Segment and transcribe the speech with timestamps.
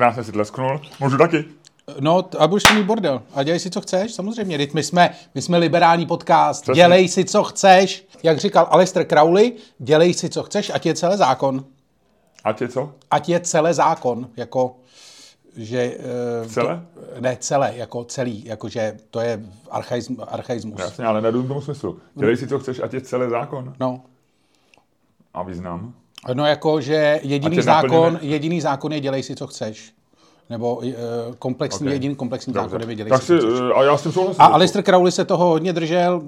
[0.00, 0.80] krásně si tlesknul.
[1.00, 1.44] Můžu taky.
[2.00, 3.22] No, a budeš to mít bordel.
[3.34, 4.58] A dělej si, co chceš, samozřejmě.
[4.58, 6.62] Teď my jsme, my jsme liberální podcast.
[6.62, 6.74] Přesně.
[6.82, 8.06] Dělej si, co chceš.
[8.22, 11.64] Jak říkal Alistair Crowley, dělej si, co chceš, ať je celé zákon.
[12.44, 12.92] A tě co?
[13.10, 14.76] Ať je celé zákon, jako
[15.56, 15.96] že...
[16.44, 16.82] eh, Celé?
[17.14, 19.40] To, ne, celé, jako celý, jakože to je
[19.70, 20.80] archaism, archaismus.
[20.80, 21.98] Jasně, ale nedům tomu smyslu.
[22.14, 23.74] Dělej si, co chceš, ať je celý zákon.
[23.80, 24.00] No.
[25.34, 25.94] A význam.
[26.34, 29.92] No jako, že jediný zákon, jediný zákon je dělej si, co chceš.
[30.50, 30.84] Nebo uh,
[31.38, 31.92] komplexní, Ok.
[31.92, 32.70] jediný komplexní Dobře.
[32.70, 33.60] zákon je dělej Tak si, si, co chceš.
[33.60, 34.42] eh, a já s tím souhlasím.
[34.42, 36.22] A Alistair Crowley se toho hodně držel.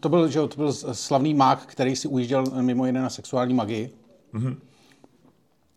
[0.00, 3.90] To byl, že to byl slavný mák, který si ujížděl mimo jiné na sexuální magii.
[4.32, 4.56] Mhm.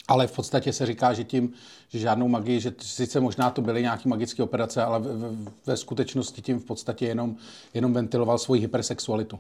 [0.07, 1.53] Ale v podstatě se říká, že tím,
[1.87, 5.27] že žádnou magii, že sice možná to byly nějaké magické operace, ale ve, ve,
[5.65, 7.35] ve skutečnosti tím v podstatě jenom,
[7.73, 9.39] jenom ventiloval svoji hypersexualitu.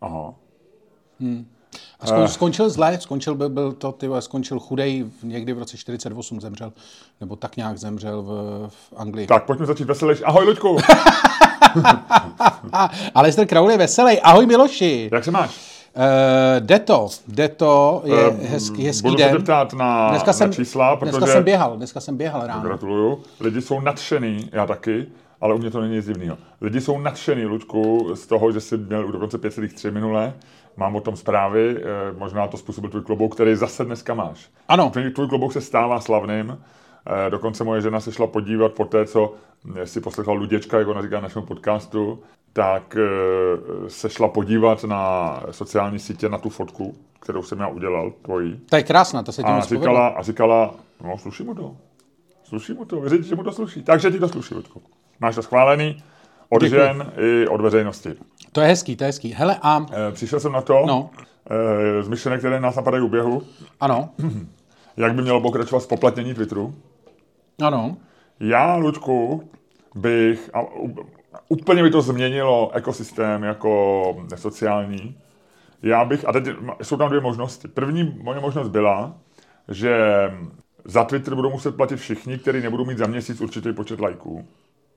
[0.00, 0.34] Aha.
[2.00, 6.40] A skon, skončil zle, skončil byl, byl to, ty skončil chudej, někdy v roce 48
[6.40, 6.72] zemřel,
[7.20, 8.28] nebo tak nějak zemřel v,
[8.68, 9.26] v Anglii.
[9.26, 10.24] Tak, pojďme začít veselější.
[10.24, 10.76] Ahoj, Luďku.
[12.72, 14.20] A Alistair Crowley je veselý.
[14.20, 15.10] Ahoj Miloši.
[15.12, 15.74] Jak se máš?
[15.96, 16.02] Uh,
[16.60, 19.30] jde to, jde to, je Eh, hezký, hezký Budu den.
[19.30, 21.10] se tě ptát na, dneska jsem, na čísla, protože...
[21.10, 22.62] dneska jsem běhal, dneska jsem běhal ráno.
[22.62, 23.22] Gratuluju.
[23.40, 25.06] Lidi jsou nadšený, já taky,
[25.40, 26.38] ale u mě to není nic divného.
[26.60, 30.32] Lidi jsou nadšený, Luďku, z toho, že jsi měl dokonce 5,3 minule.
[30.76, 31.82] Mám o tom zprávy, eh,
[32.18, 34.50] možná to způsobil tvůj klobouk, který zase dneska máš.
[34.68, 34.90] Ano.
[34.90, 36.58] Tvůj, tvůj klobouk se stává slavným.
[37.26, 39.34] Eh, Dokonce moje žena se šla podívat po té, co
[39.76, 42.96] eh, si poslechla Luděčka, jako ona říká našemu podcastu, tak
[43.88, 48.60] se šla podívat na sociální sítě na tu fotku, kterou jsem já udělal, tvojí.
[48.70, 51.76] To je krásná, to se ti A říkala, a říkala, no sluší mu to.
[52.44, 53.82] Sluší mu to, věřit, že mu to sluší.
[53.82, 54.82] Takže ti to sluší, Ludku.
[55.20, 56.02] Máš to schválený
[56.48, 56.76] od Děkuji.
[56.76, 58.14] žen i od veřejnosti.
[58.52, 59.32] To je hezký, to je hezký.
[59.32, 61.10] Hele a, E, přišel jsem na to, No.
[61.98, 63.42] e, z myšlenek, které nás napadají u běhu,
[63.80, 64.08] ano,
[64.96, 66.74] jak by mělo pokračovat spoplatnění Twitteru.
[67.62, 67.96] ano,
[68.40, 69.48] Já, Luďku,
[69.94, 70.60] bych, a
[71.48, 75.16] úplně by to změnilo ekosystém jako sociální,
[75.82, 76.44] já bych, a teď
[76.82, 77.68] jsou tam dvě možnosti.
[77.68, 79.14] První moje možnost byla,
[79.68, 79.96] že
[80.84, 84.46] za Twitter budou muset platit všichni, kteří nebudou mít za měsíc určitý počet lajků.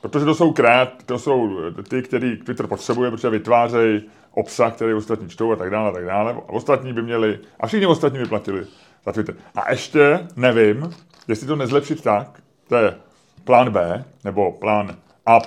[0.00, 1.50] Protože to jsou krát, to jsou
[1.88, 4.02] ty, který Twitter potřebuje, protože vytvářejí
[4.32, 6.32] obsah, který ostatní čtou a tak dále, a tak dále.
[6.32, 8.66] A ostatní by měli, a všichni ostatní by platili
[9.06, 9.34] za Twitter.
[9.54, 10.90] A ještě nevím,
[11.28, 12.94] jestli to nezlepšit tak, to je
[13.44, 14.96] plán B, nebo plán
[15.26, 15.40] A+,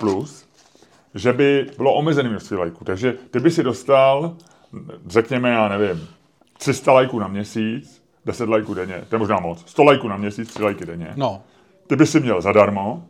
[1.14, 2.84] že by bylo omezené množství lajků.
[2.84, 4.36] Takže ty by si dostal,
[5.06, 6.08] řekněme, já nevím,
[6.58, 10.48] 300 lajků na měsíc, 10 lajků denně, to je možná moc, 100 lajků na měsíc,
[10.48, 11.12] 3 lajky denně.
[11.16, 11.42] no.
[11.92, 13.02] Ty by si měl zadarmo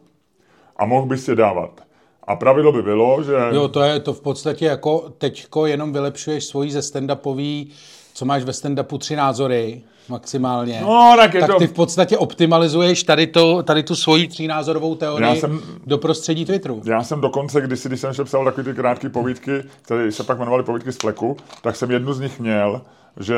[0.76, 1.80] a mohl bys si dávat.
[2.24, 3.32] A pravidlo by bylo, že...
[3.52, 7.70] Jo, to je to v podstatě jako teďko jenom vylepšuješ svojí ze stand-upový,
[8.14, 10.80] co máš ve stand-upu tři názory maximálně.
[10.80, 11.58] No, tak je tak to...
[11.58, 16.44] ty v podstatě optimalizuješ tady, to, tady tu svoji třínázorovou teorii Já jsem- do prostředí
[16.44, 16.82] Twitteru.
[16.84, 20.38] Já jsem dokonce, když, když jsem ještě psal takové ty krátké povídky, které se pak
[20.38, 22.82] jmenovaly povídky z fleku, tak jsem jednu z nich měl,
[23.20, 23.36] že,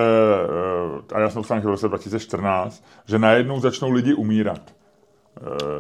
[1.11, 4.61] eh, a já jsem psal v roce 2014, že najednou začnou lidi umírat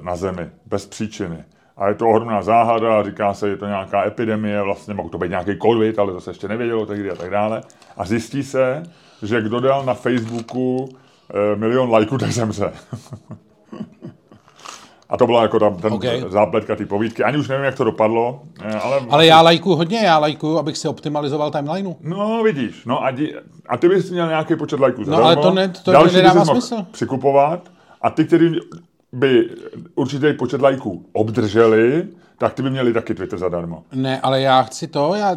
[0.02, 1.44] na zemi, bez příčiny.
[1.76, 5.28] A je to ohromná záhada, říká se, je to nějaká epidemie, vlastně mohl to být
[5.30, 7.62] nějaký covid, ale to se ještě nevědělo tehdy a tak dále.
[7.96, 8.82] A zjistí se,
[9.22, 10.88] že kdo dal na Facebooku
[11.30, 12.72] eh, milion lajků, tak zemře.
[15.08, 16.04] A to byla jako tam ten OK.
[16.28, 17.24] zápletka ty povídky.
[17.24, 19.00] Ani už nevím, jak to dopadlo, eh, ale...
[19.10, 21.96] Ale já lajkuju hodně, já lajkuju, abych si optimalizoval timelineu.
[22.00, 22.84] No, vidíš.
[22.84, 23.34] No a, di...
[23.68, 26.86] a ty bys měl nějaký počet lajků No, ale to ne- to Další nedává smysl.
[26.90, 27.60] přikupovat
[28.02, 28.60] a ty, kteří
[29.14, 29.48] by
[29.94, 32.06] určitý počet lajků obdrželi,
[32.38, 33.82] tak ty by měli taky Twitter zadarmo.
[33.92, 35.36] Ne, ale já chci to, já,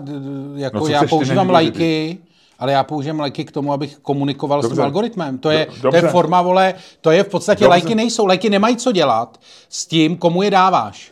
[0.55, 2.17] jako No, já používám lajky,
[2.59, 4.75] ale já používám lajky k tomu, abych komunikoval s Dobře.
[4.75, 5.37] tím algoritmem.
[5.37, 6.07] To je, Do- to je dobře.
[6.07, 7.69] forma, vole, to je v podstatě, Dobře.
[7.69, 9.39] lajky nejsou, lajky nemají co dělat
[9.69, 11.11] s tím, komu je dáváš.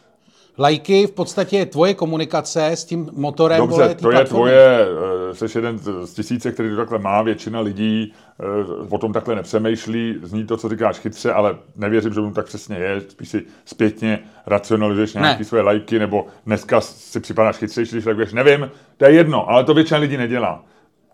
[0.57, 4.27] Lajky v podstatě je tvoje komunikace s tím motorem, Dobře, vole, to je platformy.
[4.51, 4.87] tvoje,
[5.31, 8.43] eh, jsi jeden z tisíce, který to takhle má, většina lidí eh,
[8.89, 12.75] o tom takhle nepřemýšlí, zní to, co říkáš chytře, ale nevěřím, že tomu tak přesně
[12.77, 15.45] je, spíš si zpětně racionalizuješ nějaké Ne.
[15.45, 19.73] své lajky, nebo dneska si připadáš chytřejší, když lajkuješ, nevím, to je jedno, ale to
[19.73, 20.63] většina lidí nedělá.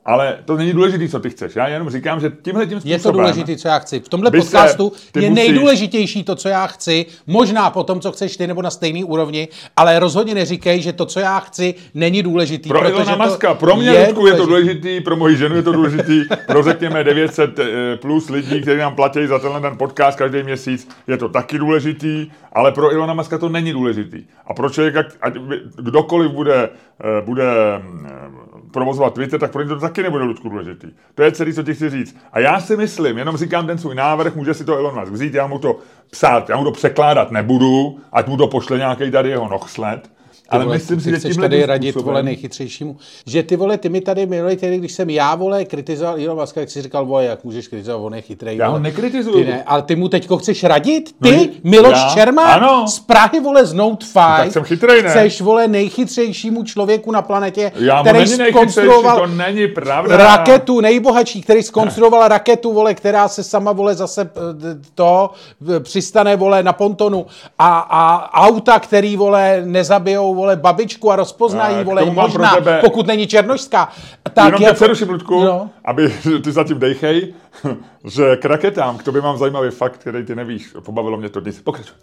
[0.06, 1.56] Ale to není důležité, co ty chceš.
[1.56, 2.92] Já jenom říkám, že tímhle tím způsobem...
[2.92, 4.00] Je to důležité, co já chci.
[4.00, 8.38] V tomhle podcastu je musíš- nejdůležitější to, co já chci, možná po tom, co chceš
[8.38, 12.70] ty, nebo na stejný úrovni, ale rozhodně neříkej, že to, co já chci, není důležitý.
[12.70, 15.64] Pro protože Ilona Maska, pro mě, je, Ludku, je to důležitý, pro moji ženu je
[15.64, 20.18] to důležitý, pro řekněme 900 eh, plus lidí, kteří nám platí za tenhle ten podcast
[20.18, 24.24] každý měsíc, je to taky důležitý, ale pro Ilona Maska to není důležitý.
[24.48, 25.34] A pro člověka, ať
[25.76, 26.70] kdokoliv bude,
[27.04, 27.44] eh, bude
[28.72, 30.88] provozovat Twitter, tak pro ně to taky nebude Ludku důležitý.
[31.16, 32.18] To je celý, co ti chci říct.
[32.34, 35.34] A já si myslím, jenom říkám ten svůj návrh, může si to Elon Musk vzít,
[35.34, 35.80] já mu to
[36.12, 40.10] psát, já mu to překládat nebudu, ať mu to pošle nějaký tady jeho nohsled,
[40.52, 42.98] ale vole, myslím si, že chceš tímhle tady tím radit způsobem- vole nejchytřejšímu.
[43.26, 46.60] Že ty vole, ty mi tady minulý týden, když jsem já vole kritizoval Elon Muska,
[46.60, 48.58] jak jsi říkal, vole, jak můžeš kritizovat, on je chytrý.
[48.58, 49.36] Já ho nekritizuju.
[49.36, 51.16] Ty ne, ale ty mu teďko chceš radit?
[51.22, 52.10] No, Ty, že- Miloš já?
[52.14, 52.88] Čermák, Ano.
[52.88, 54.14] z Prahy, vole, z Note 5.
[54.44, 55.10] tak jsem chytrej, ne?
[55.10, 60.18] Chceš, vole, nejchytřejšímu člověku na planetě, Já který zkonstruoval to není pravda.
[60.18, 65.30] raketu, nejbohatší, který skonstruoval raketu, vole, která se sama, vole, zase eh, to
[65.76, 67.26] eh, přistane, vole, na pontonu
[67.60, 73.08] a, a auta, který, vole, nezabijou, vole, babičku a rozpoznají, A vole, možná, tebe- pokud
[73.08, 73.92] není černošská.
[74.34, 75.70] Tak Jenom tě jako- přeruším, Ludku, No.
[75.86, 77.34] aby ty zatím dejchej,
[78.06, 80.74] že k raketám, k tobě mám zajímavý fakt, který ty nevíš.
[80.86, 81.60] Pobavilo mě to dnes.
[81.62, 81.96] Pokračuj.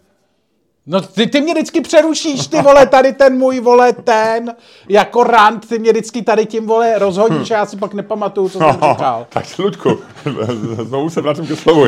[0.87, 4.55] No ty, ty mě vždycky přerušíš, ty vole, tady ten můj, vole, ten,
[4.88, 8.58] jako rant, ty mě vždycky tady tím, vole, rozhodíš a já si pak nepamatuju, co
[8.58, 9.26] jsem říkal.
[9.29, 9.99] tak Ludku,
[10.82, 11.84] znovu se vrátím ke slovu.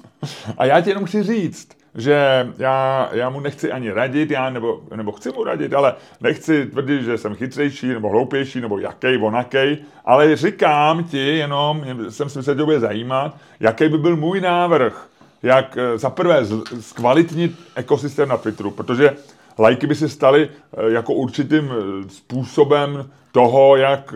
[0.58, 4.80] a já ti jenom chci říct, že já, já mu nechci ani radit, já nebo,
[4.96, 9.78] nebo chci mu radit, ale nechci tvrdit, že jsem chytřejší, nebo hloupější, nebo jaký, onakej,
[10.04, 14.40] ale říkám ti jenom, jsem si myslel, že tě bude zajímat, jaký by byl můj
[14.40, 15.08] návrh,
[15.42, 16.46] jak eh, za prvé
[16.80, 19.16] zkvalitnit ekosystém na Twitteru, protože
[19.58, 24.14] lajky by se staly eh, jako určitým eh, způsobem toho, jak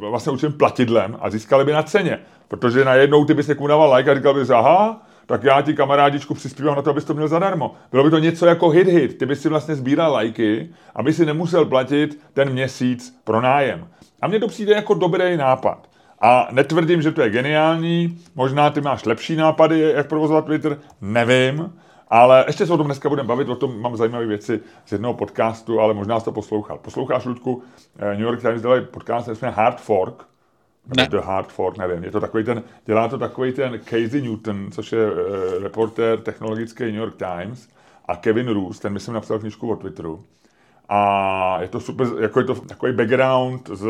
[0.00, 2.18] vlastně určitým platidlem a získali by na ceně.
[2.48, 6.34] Protože najednou ty bys někomu dával like a říkal bys, aha, tak já ti kamarádičku
[6.34, 7.74] přispívám na to, abys to měl zadarmo.
[7.90, 9.18] Bylo by to něco jako hit hit.
[9.18, 13.88] Ty bys si vlastně sbíral lajky, aby si nemusel platit ten měsíc pro nájem.
[14.22, 15.88] A mně to přijde jako dobrý nápad.
[16.20, 21.72] A netvrdím, že to je geniální, možná ty máš lepší nápady, jak provozovat Twitter, nevím,
[22.08, 25.14] ale ještě se o tom dneska budeme bavit, o tom mám zajímavé věci z jednoho
[25.14, 26.78] podcastu, ale možná jsi to poslouchal.
[26.78, 27.62] Posloucháš, Ludku,
[27.98, 30.24] eh, New York Times dělají podcast, který jmenuje Hard Fork,
[30.96, 31.08] Ne.
[31.10, 34.92] The Hard Fork, nevím, je to takový ten, dělá to takový ten Casey Newton, což
[34.92, 35.18] je uh,
[35.62, 37.68] reportér technologický New York Times,
[38.08, 40.24] a Kevin Roos, ten myslím napsal knižku o Twitteru.
[40.88, 43.86] A je to super, jako je to takový background z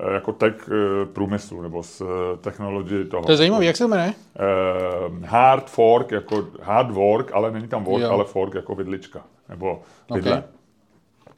[0.00, 3.24] eh, jako tech eh, průmyslu, nebo z eh, technology toho.
[3.24, 4.12] To je zajímavé, jak se jmenuje?
[4.36, 8.10] Eh, hard fork, jako hard work, ale není tam work, Jo.
[8.10, 9.20] ale fork jako vidlička.
[9.48, 9.82] Nebo
[10.14, 10.32] vidle.
[10.38, 10.59] Okay.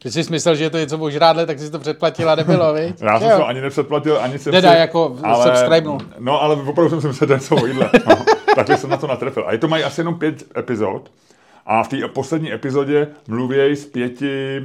[0.03, 2.75] Ty jsi myslel, že je to něco o žrádle, tak jsi to předplatil a nebylo,
[2.75, 3.03] viď?
[3.03, 4.79] Já jsem to ani nepředplatil, ani jsem Teda si...
[4.79, 5.99] jako subscribenul.
[6.19, 7.91] No, ale opravdu jsem si myslel, že něco o jídle.
[8.09, 9.45] No, takhle jsem na to natrefil.
[9.47, 11.11] A je to mají asi jenom pět epizod.
[11.67, 14.61] A v té poslední epizodě mluví s pěti...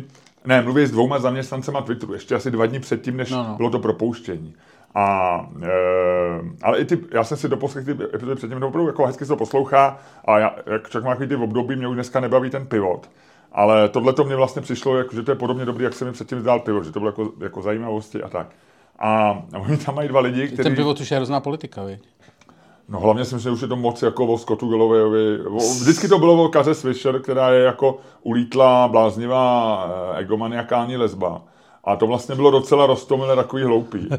[0.45, 2.13] Ne, mluví s dvouma zaměstnancema Twitteru.
[2.13, 3.55] Ještě asi dva dny předtím, než No, no.
[3.57, 4.55] bylo to propouštění.
[4.95, 5.69] A, e,
[6.63, 9.35] ale i ty, já jsem si doposlechl ty epizody předtím, opravdu jako hezky se to
[9.35, 13.09] poslouchá a já, jak člověk má ty období, mě už dneska nebaví ten pivot.
[13.51, 16.11] Ale tohle to mě vlastně přišlo, jako, že to je podobně dobrý, jak se mi
[16.11, 18.47] předtím zdál pivo, že to bylo jako, jako zajímavosti a tak.
[18.99, 20.63] A, a oni tam mají dva lidi, kteří...
[20.63, 21.99] Ten pivot už je hrozná politika, viď?
[22.89, 25.39] No hlavně si myslím, že už je to moc jako o Scottu Gallowayovi.
[25.45, 31.41] O- Vždycky to bylo o Kaře Swisher, která je jako ulítlá, bláznivá, eh, egomaniakální lesba.
[31.83, 34.09] A to vlastně bylo docela roztomilé takový hloupý.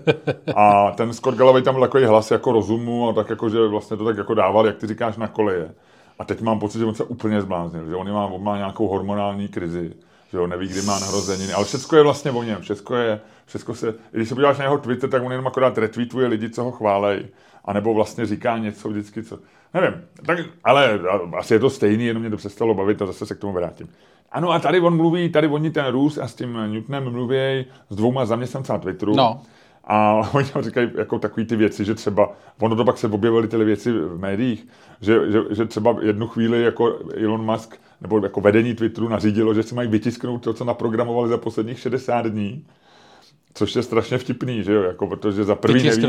[0.57, 3.97] A ten Scott Galloway tam byl takový hlas jako rozumu a tak jako, že vlastně
[3.97, 5.75] to tak jako dával, jak ty říkáš, na koleje.
[6.19, 8.89] A teď mám pocit, že on se úplně zbláznil, že on má, on má nějakou
[8.89, 9.93] hormonální krizi,
[10.33, 13.75] že on neví, kdy má narozeniny, ale všechno je vlastně o něm, všechno je, všechno
[13.75, 16.71] se, když se podíváš na jeho Twitter, tak on jenom akorát retweetuje lidi, co ho
[16.71, 17.27] chválej,
[17.65, 19.39] anebo vlastně říká něco vždycky, co,
[19.75, 19.95] nevím,
[20.27, 21.01] tak, ale
[21.39, 23.89] asi je to stejný, jenom mě to přestalo bavit a zase se k tomu vrátím.
[24.33, 27.97] Ano a tady on mluví, tady oni ten Rus a s tím Newtonem mluví s
[27.97, 29.15] dvouma zaměstnanci na Twitteru.
[29.17, 29.41] No.
[29.89, 33.49] A oni tam říkají jako takový ty věci, že třeba, ono to pak se objevily
[33.49, 34.67] ty věci v médiích,
[35.01, 39.63] že, že, že třeba jednu chvíli jako Elon Musk nebo jako vedení Twitteru nařídilo, že
[39.63, 42.67] si mají vytisknout to, co naprogramovali za posledních 60 dní,
[43.55, 46.05] což je strašně vtipný, že jo, jako protože za prvý nevíš.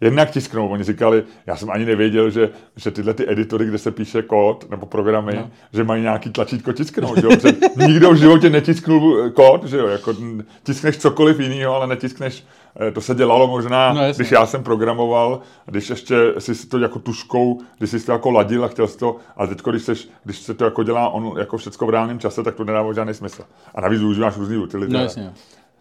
[0.00, 0.68] Jednak tisknou.
[0.68, 4.70] Oni říkali, já jsem ani nevěděl, že, že tyhle ty editory, kde se píše kód
[4.70, 5.50] nebo programy, no.
[5.72, 7.18] že mají nějaký tlačítko tisknout.
[7.18, 7.30] Že jo?
[7.30, 7.52] Protože
[7.86, 9.86] nikdo v životě netisknul kód, že jo?
[9.86, 10.14] Jako,
[10.62, 12.44] tiskneš cokoliv jiného, ale netiskneš,
[12.92, 16.98] to se dělalo možná, No, když já jsem programoval, když ještě si si to jako
[16.98, 20.38] tuškou, když jsi to jako ladil a chtěl jsi to, ale teď, když, seš, když
[20.38, 23.42] se to jako dělá on, jako všecko v reálném čase, tak to nedává žádný smysl.
[23.74, 24.92] A navíc využíváš různý utility.
[24.92, 25.32] No jasně.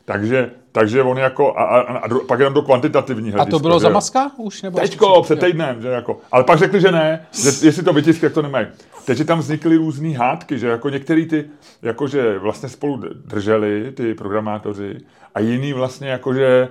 [0.06, 3.60] Takže, takže on jako, a, a, a, dru- pak jenom do kvantitativní A to hledisko,
[3.60, 4.62] bylo že za maska už?
[4.62, 6.20] Nebo Teďko, před týdnem, že jako.
[6.32, 8.68] Ale pak řekli, že ne, že jestli to vytisk, jak to nemají.
[9.06, 11.46] Teď tam vznikly různé hádky, že jako některý ty,
[11.82, 14.98] jakože vlastně spolu drželi, ty programátoři,
[15.36, 16.68] a jiný vlastně jakože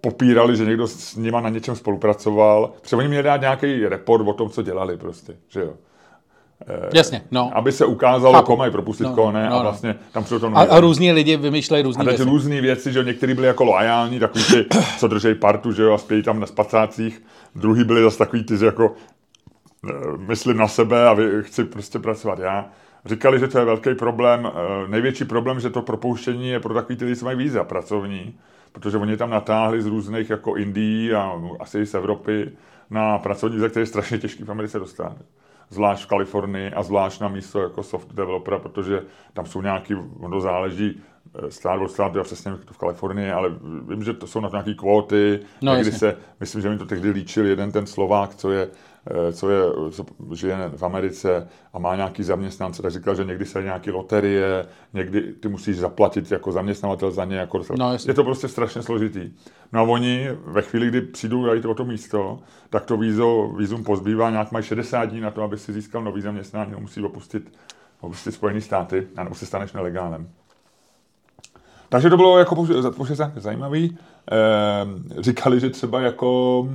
[0.00, 2.72] popírali, že někdo s nima na něčem spolupracoval.
[2.80, 5.72] Třeba oni měli dát nějaký report o tom, co dělali prostě, že jo.
[6.94, 7.50] Jasně, no.
[7.54, 8.46] aby se ukázalo, Chápu.
[8.46, 9.62] koho mají propustit, No, koho ne, no, a no.
[9.62, 12.24] vlastně tam jsou to A, a různí lidi vymýšlejí různé věci.
[12.24, 14.66] různé věci, že jo, někteří byli jako loajální, takový ty,
[14.98, 17.22] co držej partu, že jo, a spějí tam na spacácích.
[17.54, 18.94] Druhý byli zase takový ty, že jako
[19.90, 22.68] eh, myslím na sebe a chci prostě pracovat já.
[23.06, 26.96] Říkali, že to je velký problém, eh, největší problém, že to propouštění je pro takový
[26.96, 28.34] ty lidi, co mají víza pracovní,
[28.76, 32.52] protože oni tam natáhli z různých jako Indií a asi i z Evropy
[32.90, 35.16] na pracovní víza, které je strašně těžký v Americe dostat.
[35.70, 39.02] Zvlášť v Kalifornii a zvlášť na místo jako soft developera, protože
[39.32, 41.00] tam jsou nějaký, ono záleží
[41.44, 43.50] eh, stát od státu, já přesně to v Kalifornii, ale
[43.88, 45.92] vím, že to jsou na to nějaké kvóty, No, jasně.
[45.92, 48.68] se, myslím, že mi to tehdy líčil jeden ten Slovák, co je,
[49.32, 49.60] co je,
[49.90, 54.66] co žije v Americe a má nějaký zaměstnance, tak říkal, že někdy se nějaký loterie,
[54.94, 57.36] někdy ty musíš zaplatit jako zaměstnavatel za ně.
[57.36, 59.30] Jako, No, je to prostě strašně složitý.
[59.72, 62.38] No a oni ve chvíli, kdy přijdou jít o to místo,
[62.70, 66.20] tak to vízo, vízum pozbývá, nějak mají 60 dní na to, aby si získal nový
[66.20, 67.52] zaměstnání, no musí opustit,
[68.00, 70.28] opustit Spojené státy, a nebo se staneš nelegálem.
[71.88, 72.54] Takže to bylo jako
[72.96, 73.98] pouze zajímavý.
[74.30, 76.68] Ehm, říkali, že třeba jako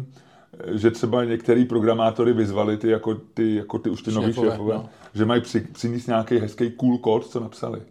[0.74, 4.90] že třeba některý programátory vyzvali ty jako ty, jako ty už ty nový Šéfové, no.
[5.14, 7.82] že mají při, přinést nějaký hezký cool kód, co napsali.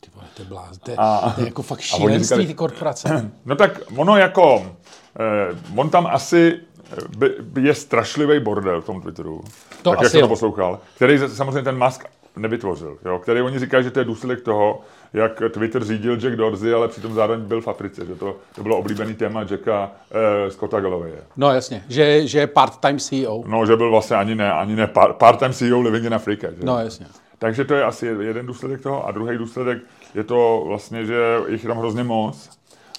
[0.00, 2.54] Ty vole, to je bláz, to je, A- to je jako fakt šílenství říkali- ty
[2.54, 3.30] korporace.
[3.44, 4.66] No tak ono jako,
[5.20, 6.60] eh, on tam asi
[6.92, 9.40] eh, by, by je strašlivý bordel v tom Twitteru.
[9.82, 10.80] To tak asi jak jsem to poslouchal.
[10.96, 12.04] Který samozřejmě ten Musk
[12.36, 12.98] nevytvořil.
[13.04, 13.18] Jo?
[13.18, 14.80] Který oni říkají, že to je důsledek toho,
[15.12, 18.06] jak Twitter řídil Jack Dorsey, ale přitom zároveň byl v Africe.
[18.06, 21.12] Že to, to bylo oblíbený téma Jacka eh, Scotta Galloway.
[21.36, 23.42] No jasně, že, že je part-time CEO.
[23.46, 26.46] No, že byl vlastně ani ne, ani ne par- part-time CEO living in Africa.
[26.50, 26.64] Že?
[26.64, 27.06] No jasně.
[27.38, 29.06] Takže to je asi jeden důsledek toho.
[29.08, 29.78] A druhý důsledek
[30.14, 32.50] je to vlastně, že jich tam hrozně moc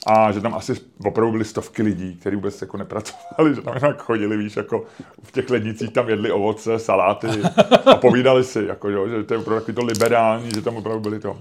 [0.06, 0.74] a že tam asi
[1.06, 4.86] opravdu byly stovky lidí, kteří vůbec jako nepracovali, že tam nějak chodili, víš, jako
[5.24, 7.28] v těch lednicích tam jedli ovoce, saláty
[7.86, 11.00] a povídali si, jako, jo, že to je opravdu takový to liberální, že tam opravdu
[11.00, 11.38] byli to.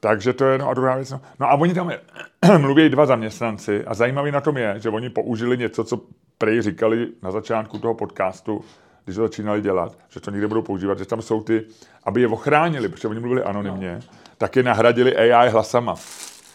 [0.00, 1.10] Takže to je no a druhá věc.
[1.10, 2.00] No, no a oni tam je,
[2.58, 6.00] mluví dva zaměstnanci a zajímavý na tom je, že oni použili něco, co
[6.38, 8.64] prej říkali na začátku toho podcastu,
[9.04, 11.64] když to začínali dělat, že to někde budou používat, že tam jsou ty,
[12.04, 14.00] aby je ochránili, protože oni mluvili anonymně,
[14.38, 15.94] tak je nahradili AI hlasama.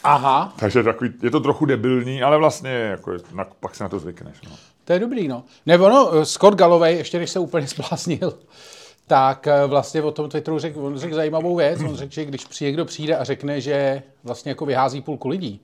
[0.07, 3.99] Aha, Takže takový, je to trochu debilní, ale vlastně jako, na, pak se na to
[3.99, 4.41] zvykneš.
[4.49, 4.55] No.
[4.85, 5.43] to je dobrý, no.
[5.65, 8.37] Nebo no, Scott Galloway, ještě když se úplně zbláznil,
[9.07, 11.81] tak eh, vlastně o tom Twitteru řekl, on řekl zajímavou věc.
[11.81, 15.61] On řekl, že když přijde, někdo přijde a řekne, že vlastně jako vyhází půlku lidí,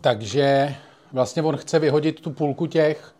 [0.00, 0.74] takže
[1.12, 3.14] vlastně on chce vyhodit tu půlku těch,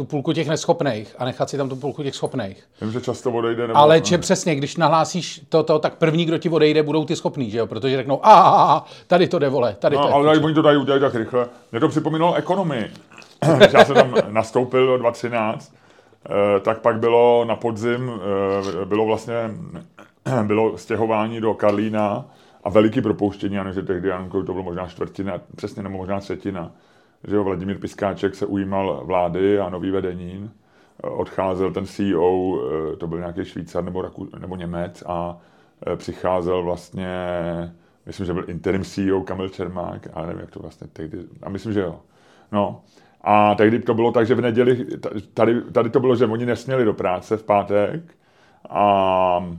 [0.00, 2.64] tu půlku těch neschopných a nechat si tam tu půlku těch schopných.
[2.80, 3.66] Vím, že často odejde.
[3.66, 7.50] Nebo, Ale že přesně, když nahlásíš toto, tak první, kdo ti odejde, budou ty schopný,
[7.50, 7.66] že jo?
[7.66, 10.14] Protože řeknou, a, a, a tady to jde, vole, tady to No, je.
[10.14, 11.46] ale tady, oni to dají udělat tak rychle.
[11.72, 12.90] Mě to připomínalo ekonomii.
[13.56, 15.74] Když já jsem tam nastoupil do 2013,
[16.26, 18.12] eh, tak pak bylo na podzim,
[18.82, 19.34] eh, bylo vlastně
[20.42, 22.24] bylo stěhování do Karlína
[22.64, 25.82] a veliký propouštění, já nevím, že tehdy já nevím, kolik to bylo možná čtvrtina, přesně
[25.82, 26.70] nebo možná třetina.
[27.24, 30.50] Že jo, Vladimír Piskáček se ujímal vlády a nový vedení.
[31.02, 32.58] Odcházel ten CEO,
[32.92, 35.38] eh, to byl nějaký Švýcar nebo, Raku, nebo Němec a
[35.86, 37.08] eh, přicházel vlastně,
[38.06, 41.72] myslím, že byl interim CEO Kamil Čermák, ale nevím, jak to vlastně tehdy, a myslím,
[41.72, 42.00] že jo.
[42.52, 42.82] No,
[43.20, 44.86] a tehdy to bylo tak, že v neděli,
[45.34, 48.00] tady, tady to bylo, že oni nesměli do práce v pátek
[48.68, 49.54] a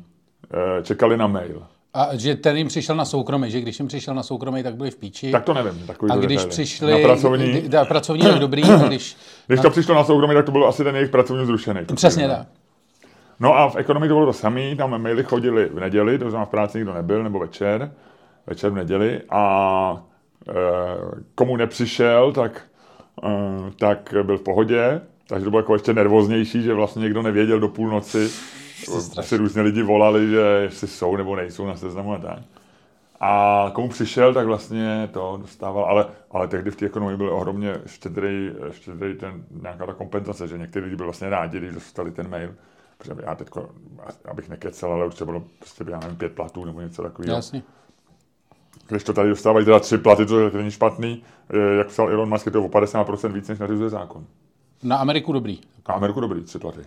[0.53, 1.67] eh, čekali na mail.
[1.93, 4.91] A že ten jim přišel na soukromí, že když jim přišel na soukromí, tak byli
[4.91, 5.31] v píči.
[5.31, 5.88] Tak to nevím.
[5.88, 6.50] Takový a když detaily.
[6.50, 9.17] přišli Na pracovní, Na pracovní tak dobrý, a když...
[9.48, 11.81] když to přišlo na soukromí, tak to bylo asi ten jejich pracovní zrušený.
[11.95, 12.48] Přesně tak.
[13.39, 16.45] No a v ekonomii to bylo to samé, tam maily chodili v neděli, to znamená
[16.45, 17.91] v práci nikdo nebyl, nebo večer,
[18.48, 20.03] večer v neděli a
[20.50, 20.53] e,
[21.36, 22.62] komu nepřišel, tak,
[23.24, 23.29] e,
[23.79, 27.67] tak byl v pohodě, takže to bylo jako ještě nervóznější, že vlastně někdo nevěděl do
[27.67, 28.29] půlnoci,
[29.19, 32.39] asi různě lidi volali, že jestli jsou nebo nejsou na seznamu a tak.
[33.23, 37.75] A komu přišel, tak vlastně to dostával, ale, ale tehdy v té ekonomii byl ohromně
[37.85, 42.29] štědrý, štědrý ten, nějaká ta kompenzace, že někteří lidi byli vlastně rádi, když dostali ten
[42.29, 42.53] mail.
[42.97, 43.47] Protože já teď,
[44.25, 47.35] abych nekecel, ale určitě bylo prostě, já nevím, pět platů nebo něco takového.
[47.35, 47.63] Jasně.
[48.88, 51.23] Když to tady dostávají teda tři platy, to je- to není špatný.
[51.53, 54.25] Eh, Jak psal Elon Musk, je to o 50% víc, než nařizuje zákon.
[54.83, 55.59] Na Ameriku dobrý.
[55.85, 56.79] A Ameriku dobrý, tři platy.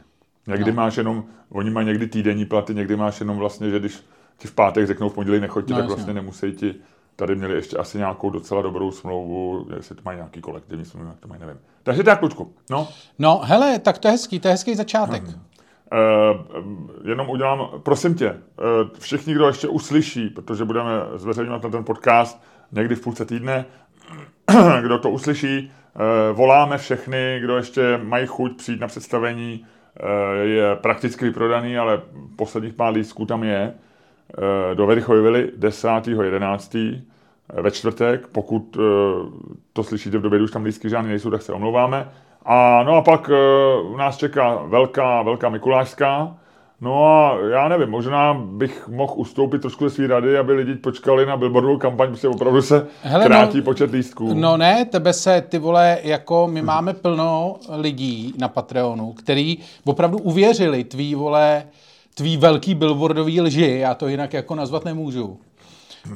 [0.46, 0.76] Někdy no.
[0.76, 4.04] máš jenom, oni mají někdy týdenní platy, někdy máš jenom vlastně, že když
[4.38, 5.94] ti v pátek řeknou v pondělí nechoďte, No, tak jasně.
[5.96, 6.74] vlastně nemusí ti,
[7.16, 11.20] tady měli ještě asi nějakou docela dobrou smlouvu, jestli to mají nějaký kolektivní smlouvu, jak
[11.20, 11.58] to mají, nevím.
[11.82, 12.88] Takže tak, Lučku, no.
[13.18, 15.22] No, hele, tak to je hezký, to je hezký začátek.
[15.24, 15.30] Uh,
[17.08, 18.36] jenom udělám, prosím tě, uh,
[18.98, 23.64] všichni, kdo ještě uslyší, protože budeme zveřejňovat na ten podcast někdy v půlce týdne,
[24.82, 25.72] kdo to uslyší,
[26.30, 29.66] uh, voláme všechny, kdo ještě mají chuť přijít na představení
[30.42, 32.02] je prakticky vyprodaný, ale
[32.36, 37.00] posledních pár lístků tam je eh, do Verichovily 10.11.
[37.52, 38.26] ve čtvrtek.
[38.26, 38.76] Pokud
[39.72, 42.08] to slyšíte v době, kdy už tam lístky žádný nejsou, tak se omlouváme.
[42.44, 43.30] A no a pak
[43.96, 46.36] nás čeká velká, velká Mikulášská.
[46.84, 51.26] No a já nevím, možná bych mohl ustoupit trošku ze své rady, aby lidi počkali
[51.26, 54.34] na billboardovou kampaň, protože opravdu se Hele, krátí no, počet lístků.
[54.34, 60.18] No ne, tebe se, ty vole, jako my máme plno lidí na Patreonu, který opravdu
[60.18, 61.66] uvěřili tvý, vole,
[62.14, 65.38] tvý velký billboardový lži, já to jinak jako nazvat nemůžu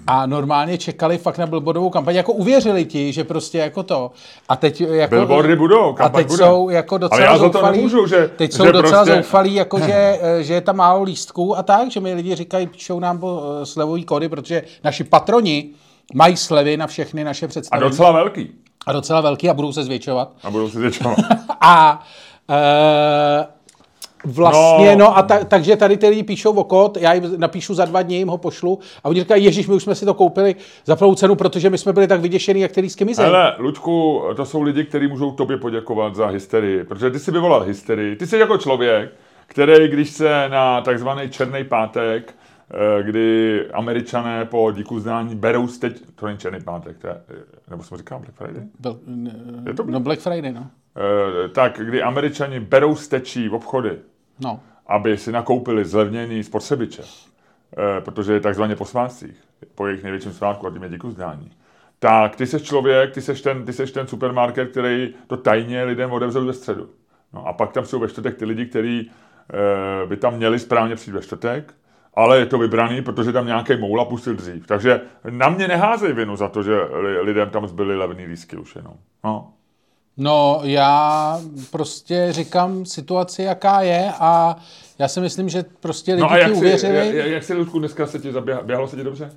[0.06, 4.10] a normálně čekali fakt na billboardovou kampaň, jako uvěřili ti, že prostě jako to.
[4.48, 5.14] A teď jako...
[5.14, 6.44] Billboardy budou, A teď bude.
[6.44, 8.30] jsou jako docela Ale já za to zoufalí, nemůžu, že...
[8.36, 9.22] Teď jsou že docela prostě...
[9.22, 13.00] zoufalí, jako že, že je tam málo lístků a tak, že mi lidi říkají, píšou
[13.00, 15.70] nám eh, slevový kódy, protože naši patroni
[16.14, 17.86] mají slevy na všechny naše představení.
[17.86, 18.50] A docela velký.
[18.86, 20.32] A docela velký a budou se zvětšovat.
[20.42, 21.18] A budou se zvětšovat.
[21.60, 22.06] a
[22.48, 22.56] uh,
[24.24, 27.74] Vlastně, no, no a ta, takže tady ty lidi píšou o kód, já jim napíšu
[27.74, 30.14] za dva dny, jim ho pošlu a oni říkají, Ježíš, my už jsme si to
[30.14, 33.28] koupili za plnou cenu, protože my jsme byli tak vyděšení, jak který skimizejí.
[33.28, 37.62] Ale, Luďku, to jsou lidi, kteří můžou tobě poděkovat za hysterii, protože ty jsi vyvolal
[37.62, 38.16] hysterii.
[38.16, 39.10] Ty jsi jako člověk,
[39.46, 42.34] který, když se na takzvaný černý pátek,
[43.02, 47.20] kdy američané po díku zdání berou teď, to není černý pátek, to je,
[47.70, 48.62] nebo jsem říkal Black Friday?
[48.80, 48.98] Bel,
[49.66, 50.70] je to no Black Friday, no.
[50.98, 53.98] Eh, tak kdy američani berou stečí v obchody,
[54.40, 54.60] no.
[54.86, 59.36] aby si nakoupili zlevnění spotřebiče, eh, protože je takzvaně po svátcích,
[59.74, 61.50] po jejich největším svátku a tím je díku zdání.
[61.98, 66.12] Tak ty seš člověk, ty seš, ten, ty seš ten supermarket, který to tajně lidem
[66.12, 66.88] odevřel ve středu.
[67.32, 69.10] No a pak tam jsou ve čtvrtek ty lidi, kteří
[70.02, 71.74] e, by tam měli správně přijít ve čtvrtek,
[72.18, 74.66] ale je to vybraný, protože tam nějaký moula pustil dřív.
[74.66, 76.80] Takže na mě neházej vinu za to, že
[77.20, 78.94] lidem tam zbyly levný lísky už jenom.
[79.24, 79.52] No.
[80.16, 84.56] No, já prostě říkám situaci, jaká je a
[84.98, 87.16] já si myslím, že prostě lidi no a jak ti uvěřili.
[87.16, 89.30] Jak, jak si, Ludku, dneska se ti zaběhalo se ti dobře?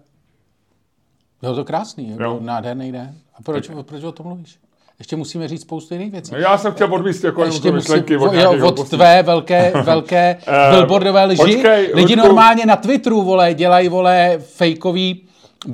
[1.41, 3.15] Bylo to krásný, byl nádherný den.
[3.33, 4.59] A proč, proč o tom mluvíš?
[5.01, 6.31] Ještě musíme říct spoustu jiných věcí.
[6.33, 10.37] No já jsem chtěl odvíst jako Ještě myšlenky od, jo, od tvé velké, velké
[10.71, 11.37] billboardové lži.
[11.37, 12.27] Počkej, Lidi Ludku.
[12.27, 15.21] normálně na Twitteru, vole, dělají, vole, fejkový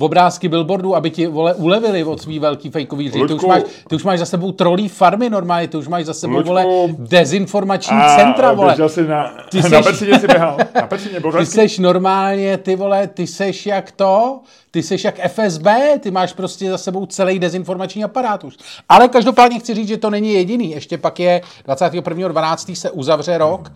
[0.00, 3.26] obrázky billboardu, aby ti vole ulevili od svý velký fejkový hry.
[3.26, 6.14] Ty už, máš, ty už máš za sebou trolí farmy normálně, ty už máš za
[6.14, 6.48] sebou Lučku.
[6.48, 6.64] vole
[6.98, 8.76] dezinformační a, centra, vole.
[8.88, 10.56] Jsi na, ty seš, na si běhal.
[10.74, 15.66] Na Pecině Ty seš normálně, ty vole, ty seš jak to, ty seš jak FSB,
[16.00, 18.56] ty máš prostě za sebou celý dezinformační aparát už.
[18.88, 20.70] Ale každopádně chci říct, že to není jediný.
[20.70, 22.74] Ještě pak je 21.12.
[22.74, 23.72] se uzavře rok.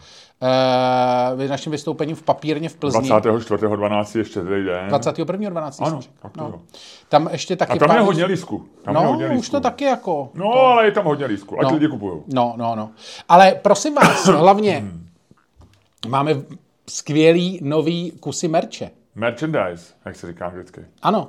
[1.37, 3.11] Uh, naším vystoupením v papírně v Plzni.
[3.11, 4.18] 24.12.
[4.18, 4.88] ještě tady den.
[4.88, 5.87] 21.12.
[5.87, 6.61] Ano, tak no.
[7.09, 7.72] Tam ještě taky...
[7.72, 7.96] A tam pár...
[7.96, 8.64] je hodně lísku.
[8.85, 9.40] Tam no, je hodně lísku.
[9.40, 10.31] už to taky jako...
[10.35, 10.66] No, to...
[10.66, 11.61] ale je tam hodně lísku.
[11.61, 11.74] Ať no.
[11.74, 12.22] lidi kupují.
[12.26, 12.90] No, no, no.
[13.28, 14.85] Ale prosím vás, hlavně
[16.09, 16.42] máme
[16.88, 18.90] skvělý nový kusy merče.
[19.14, 20.81] Merchandise, jak se říká vždycky.
[21.03, 21.29] Ano.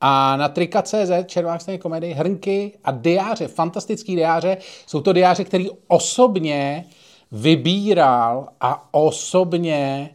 [0.00, 4.56] A na Trika.cz, Červák komedii, hrnky a diáře, fantastický diáře.
[4.86, 6.84] Jsou to diáře, který osobně
[7.32, 10.10] vybíral a osobně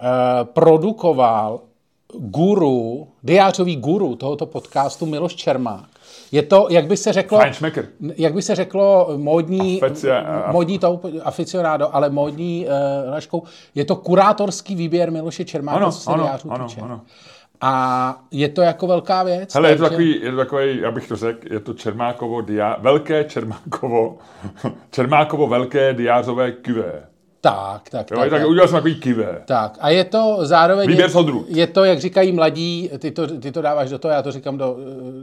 [0.00, 0.06] uh,
[0.44, 1.60] produkoval
[2.18, 5.99] guru, diářový guru tohoto podcastu Miloš Čermák.
[6.32, 7.40] Je to, jak by se řeklo,
[8.16, 9.80] jak by se řeklo, módní,
[10.52, 13.42] módní to, aficionádo, ale módní uh, Laškou,
[13.74, 17.00] je to kurátorský výběr Miloše Čermáka, ano, co se ano, ano, ano.
[17.60, 19.54] A je to jako velká věc.
[19.54, 19.84] Hele, takže...
[19.84, 23.24] je to takový, je to takový, já bych to řekl, je to Čermákovo, dia, velké
[23.24, 24.18] Čermákovo,
[24.90, 27.09] Čermákovo velké diářové QV.
[27.40, 28.30] Tak, tak, jo, tak.
[28.30, 29.42] tak udělal jsem takový kivé.
[29.44, 30.88] Tak, a je to zároveň...
[30.88, 34.22] Výběr je, je to, jak říkají mladí, ty to, ty to dáváš do toho, já
[34.22, 34.76] to říkám do,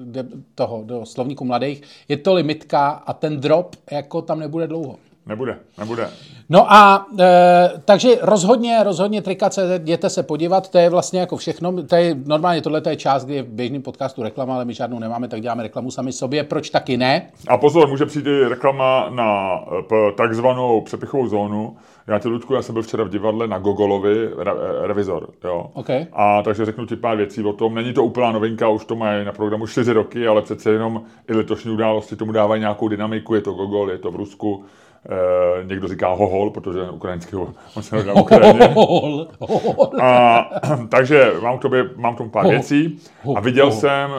[0.04, 0.24] do
[0.56, 4.96] toho, do slovníku mladých, je to limitka a ten drop jako tam nebude dlouho.
[5.28, 6.10] Nebude, nebude.
[6.50, 11.84] No a e, takže rozhodně, rozhodně Trika.cz, jděte se podívat, to je vlastně jako všechno,
[11.84, 15.00] to je normálně tohle je část, kdy je v běžném podcastu reklama, ale my žádnou
[15.00, 17.30] nemáme, tak děláme reklamu sami sobě, proč taky ne?
[17.48, 19.60] A pozor, může přijít i reklama na
[20.16, 21.78] takzvanou přepichovou zónu.
[22.08, 25.72] Já ti, Ludku, já jsem byl včera v divadle na Gogolovi, re, revizor, jo.
[25.74, 26.06] Okay.
[26.14, 27.76] A takže řeknu ti pár věcí o tom.
[27.76, 31.34] Není to úplná novinka, už to mají na programu 4 roky, ale přece jenom i
[31.34, 34.66] letošní události tomu dávají nějakou dynamiku, je to Gogol, je to v Rusku,
[35.10, 37.36] Eh, někdo říká hohol, protože ukrajinský
[37.76, 38.68] on se Ukrajině.
[38.68, 40.02] Hohol, hohol.
[40.02, 40.50] A,
[40.90, 43.00] takže mám k tobě, mám k tomu pár věcí
[43.36, 44.18] a viděl jsem, uh,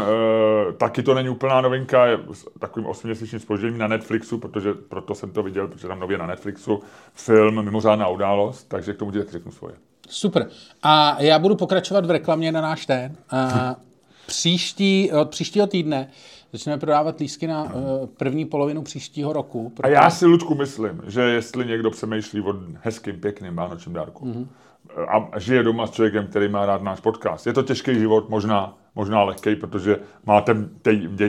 [0.72, 2.18] taky to není úplná novinka, je
[2.58, 6.82] takovým osmiměsíčním spožděním na Netflixu, protože proto jsem to viděl, protože tam nově na Netflixu
[7.14, 9.74] film Mimořádná událost, takže k tomu ti taky řeknu svoje.
[10.08, 10.48] Super.
[10.82, 13.16] A já budu pokračovat v reklamě na náš ten.
[13.32, 13.72] Uh,
[14.26, 16.10] příští, od příštího týdne
[16.52, 17.70] začneme prodávat lístky na uh,
[18.06, 19.72] první polovinu příštího roku.
[19.82, 24.34] A já si, Lučku, myslím, že jestli někdo přemýšlí o hezkým, pěkným vánočním dárku Mhm.
[24.34, 25.28] mm-hmm.
[25.32, 28.78] a žije doma s člověkem, který má rád náš podcast, je to těžký život, možná,
[28.94, 30.54] možná lehký, protože máte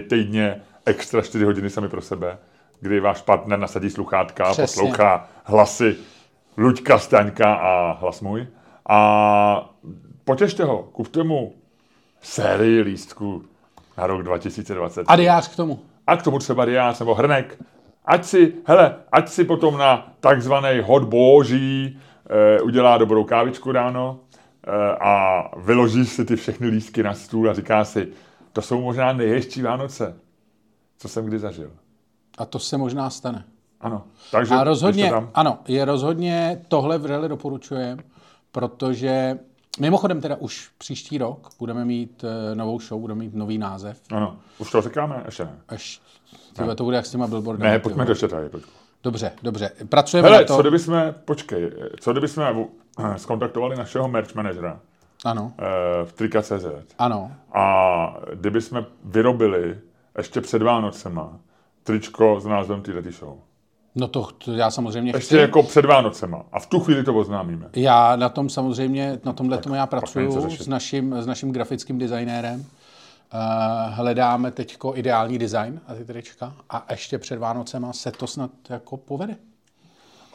[0.10, 2.38] týdně extra 4 hodiny sami pro sebe,
[2.82, 5.96] kdy váš partner nasadí sluchátka a poslouchá hlasy
[6.58, 8.48] Luďka, Staňka a hlas můj.
[8.90, 9.70] A
[10.26, 11.54] potěšte ho, kupte mu
[12.22, 13.44] sérii lístků
[14.00, 15.06] na rok 2020.
[15.08, 15.80] A diář k tomu.
[16.08, 17.58] A k tomu třeba diář nebo hrnek.
[18.06, 24.20] Ať si, hele, ať si potom na takzvaný hod boží e, udělá dobrou kávičku ráno
[24.68, 28.08] e, a vyloží si ty všechny lístky na stůl a říká si,
[28.54, 30.16] to jsou možná nejhezčí Vánoce,
[30.98, 31.72] co jsem kdy zažil.
[32.38, 33.44] A to se možná stane.
[33.82, 34.04] Ano.
[34.32, 38.00] Takže, A rozhodně, tam- ano, je rozhodně tohle vřele doporučujem,
[38.52, 39.40] protože
[39.80, 44.02] mimochodem teda už příští rok budeme mít eh, novou show, budeme mít nový název.
[44.12, 45.24] Ano, už to říkáme?
[45.26, 45.58] Ještě ne.
[45.68, 46.02] Až
[46.56, 47.72] tyhle, to bude jak s těma billboardami.
[47.72, 48.64] Ne, pojďme do četa, pojď.
[49.04, 49.72] Dobře, dobře.
[49.90, 50.56] Pracujeme Hele, na to.
[50.56, 52.56] co kdyby jsme, počkej, co kdyby jsme
[53.18, 54.80] skontaktovali našeho merch managera
[55.26, 56.66] Ano, eh, v Trika.cz
[56.98, 57.32] ano.
[57.54, 59.80] a kdyby jsme vyrobili
[60.18, 61.40] ještě před Vánocema
[61.84, 63.38] tričko s názvem této show.
[63.96, 65.38] No to, to já samozřejmě Ještě chci.
[65.38, 66.46] jako před Vánocema.
[66.52, 67.70] A v tu chvíli to oznámíme.
[67.76, 72.60] Já na tom samozřejmě, na tomhle tomu já pracuju s naším, s naším grafickým designérem.
[73.34, 78.52] Uh, hledáme teďko ideální design a ty trička a ještě před Vánocema se to snad
[78.70, 79.36] jako povede.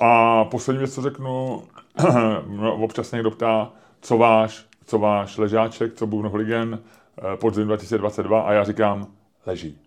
[0.00, 1.62] A poslední věc, co řeknu,
[2.46, 6.78] no, občas někdo ptá, co váš, co váš ležáček, co Bůh Ligen,
[7.18, 9.06] eh, podzim 2022 a já říkám,
[9.46, 9.78] leží.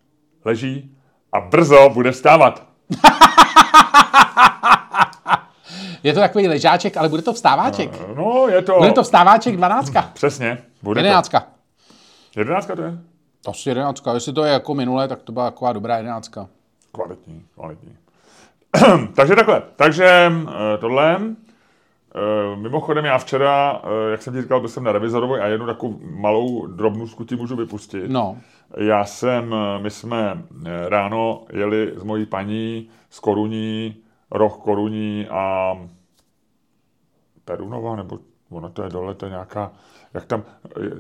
[0.46, 0.96] Leží
[1.32, 2.68] a brzo bude vstávat.
[6.04, 7.90] Je to takový ležáček, ale bude to vstáváček.
[8.16, 8.78] No, je to...
[8.78, 9.92] Bude to vstáváček 12.
[10.14, 10.58] Přesně.
[10.84, 11.30] Bude 11.
[11.30, 11.38] to.
[12.38, 12.98] 11 to je?
[13.44, 14.02] To asi 11.
[14.14, 16.32] Jestli to je jako minule, tak to byla taková dobrá 11.
[16.92, 17.98] Kvalitní, kvalitní.
[19.16, 19.62] Takže takhle.
[19.76, 21.20] Takže eh, tohle.
[22.18, 25.66] Eh, Mimochodem já včera, eh, jak jsem ti říkal, byl jsem na revizorovi a jednu
[25.66, 28.04] takovou malou drobnou ti můžu vypustit.
[28.08, 28.38] No,
[28.78, 30.44] Já jsem, eh, my jsme
[30.88, 33.96] ráno jeli s mojí paní z Koruní,
[34.32, 35.74] roh Koruní a
[37.46, 39.72] Perunova, nebo ono to je dole, to je nějaká,
[40.14, 40.44] jak tam,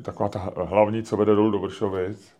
[0.01, 2.33] taková ta hlavní, co vede dolů do Vršovic.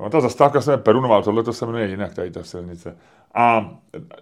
[0.00, 2.96] No, ta zastávka se jmenuje Perunová, tohle to se jmenuje jinak, tady ta silnice.
[3.34, 3.74] A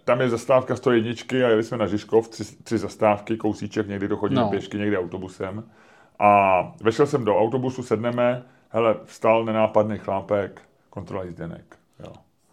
[0.05, 4.17] tam je zastávka 101 a jeli jsme na Žižkov, tři, tři zastávky, kousíček, někdy to
[4.17, 4.49] chodí No.
[4.49, 5.65] pěšky, někdy autobusem.
[6.19, 11.77] A vešel jsem do autobusu, sedneme, hele, vstal nenápadný chlápek, kontrola jízdenek.
[12.05, 12.13] Jo.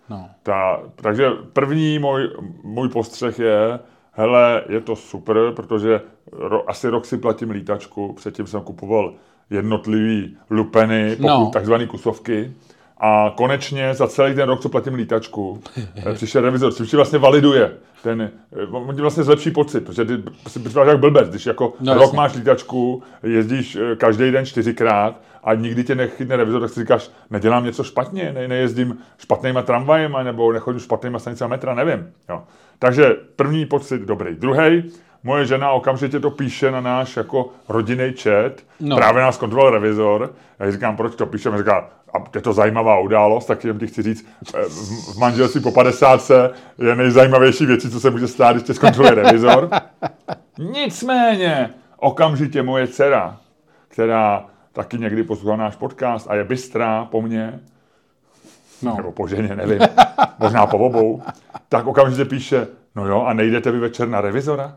[0.09, 0.29] no.
[0.43, 2.29] Ta, takže první můj,
[2.63, 3.79] můj postřeh je,
[4.11, 9.13] hele, je to super, protože ro, asi rok si platím lítačku, předtím jsem kupoval
[9.49, 11.49] jednotlivý lupeny, pokud, no.
[11.53, 12.53] takzvané kusovky.
[12.99, 15.61] A konečně za celý ten rok, co platím lítačku,
[16.05, 17.71] eh, přišel revizor, což vlastně validuje.
[18.03, 20.13] Ten, eh, on ti vlastně zlepší pocit, protože ty
[20.47, 22.17] si připadáš jak blbec, když jako No, no, rok jasně.
[22.17, 27.11] máš lítačku, jezdíš eh, každý den čtyřikrát a nikdy tě nechytne revizor, tak si říkáš,
[27.29, 32.07] nedělám něco špatně, ne, nejezdím špatnýma tramvajema nebo nechodím špatnýma stanicama metra, nevím.
[32.29, 32.43] Jo.
[32.79, 34.35] Takže první pocit dobrý.
[34.35, 34.83] Druhý,
[35.23, 38.95] moje žena okamžitě to píše na náš jako rodinný chat, No.
[38.95, 43.45] právě nás kontroloval revizor, já říkám, proč to píšeme, říká, a je to zajímavá událost,
[43.45, 44.25] tak jenom ti chci říct,
[44.55, 46.31] eh, v, v manželství po 50
[46.77, 49.69] je nejzajímavější věcí, co se může stát, když tě zkontroluje revizor.
[50.59, 53.37] Nicméně, okamžitě moje dcera,
[53.87, 57.59] která taky někdy poslouchá náš podcast a je bystrá po mně,
[58.81, 58.93] no.
[58.97, 59.79] nebo po ženě, nevím,
[60.39, 61.21] možná po obou,
[61.69, 64.75] tak okamžitě píše, no jo, a nejdete vy večer na revizora?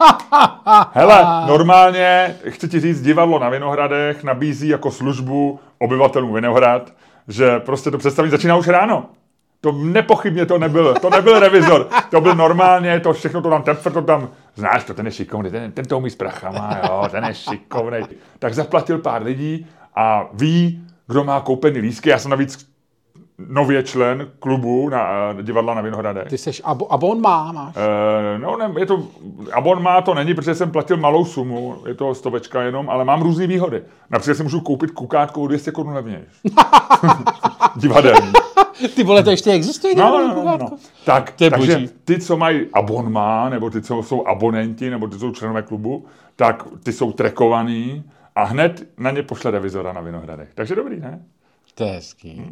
[0.92, 6.92] Hele, normálně, chci ti říct, divadlo na Vinohradech nabízí jako službu obyvatelům Vinohrad,
[7.28, 9.06] že prostě to představení začíná už ráno.
[9.60, 13.76] To nepochybně to nebyl, to nebyl revizor, to byl normálně, to všechno to tam, ten
[13.76, 17.24] to tam, znáš to, ten je šikovný, ten, ten to umí s prachama, jo, ten
[17.24, 17.98] je šikovný.
[18.38, 22.71] Tak zaplatil pár lidí a ví, kdo má koupený lístky, já jsem navíc
[23.38, 26.28] nově člen klubu na, na divadla na Vinohradech.
[26.28, 27.74] Ty seš abo, abon má, máš.
[27.76, 29.02] Eh, no, ne, je to,
[29.52, 33.22] abon má to není, protože jsem platil malou sumu, je to stovečka jenom, ale mám
[33.22, 33.82] různé výhody.
[34.10, 36.24] Například si můžu koupit kukátku o 200 korun levněji.
[37.76, 38.32] Divadelní.
[38.94, 39.94] Ty vole, to ještě existuje?
[39.96, 40.34] No, no, no, no.
[40.34, 40.76] kukátko?
[41.04, 41.90] Tak, To je takže boží.
[42.04, 46.04] ty, co mají abonmá, nebo ty, co jsou abonenti, nebo ty, co jsou členové klubu,
[46.36, 48.04] tak ty jsou trekovaný
[48.36, 50.48] a hned na ně pošle revizora na Vinohradech.
[50.54, 51.22] Takže dobrý, ne?
[51.74, 52.42] To je hezký.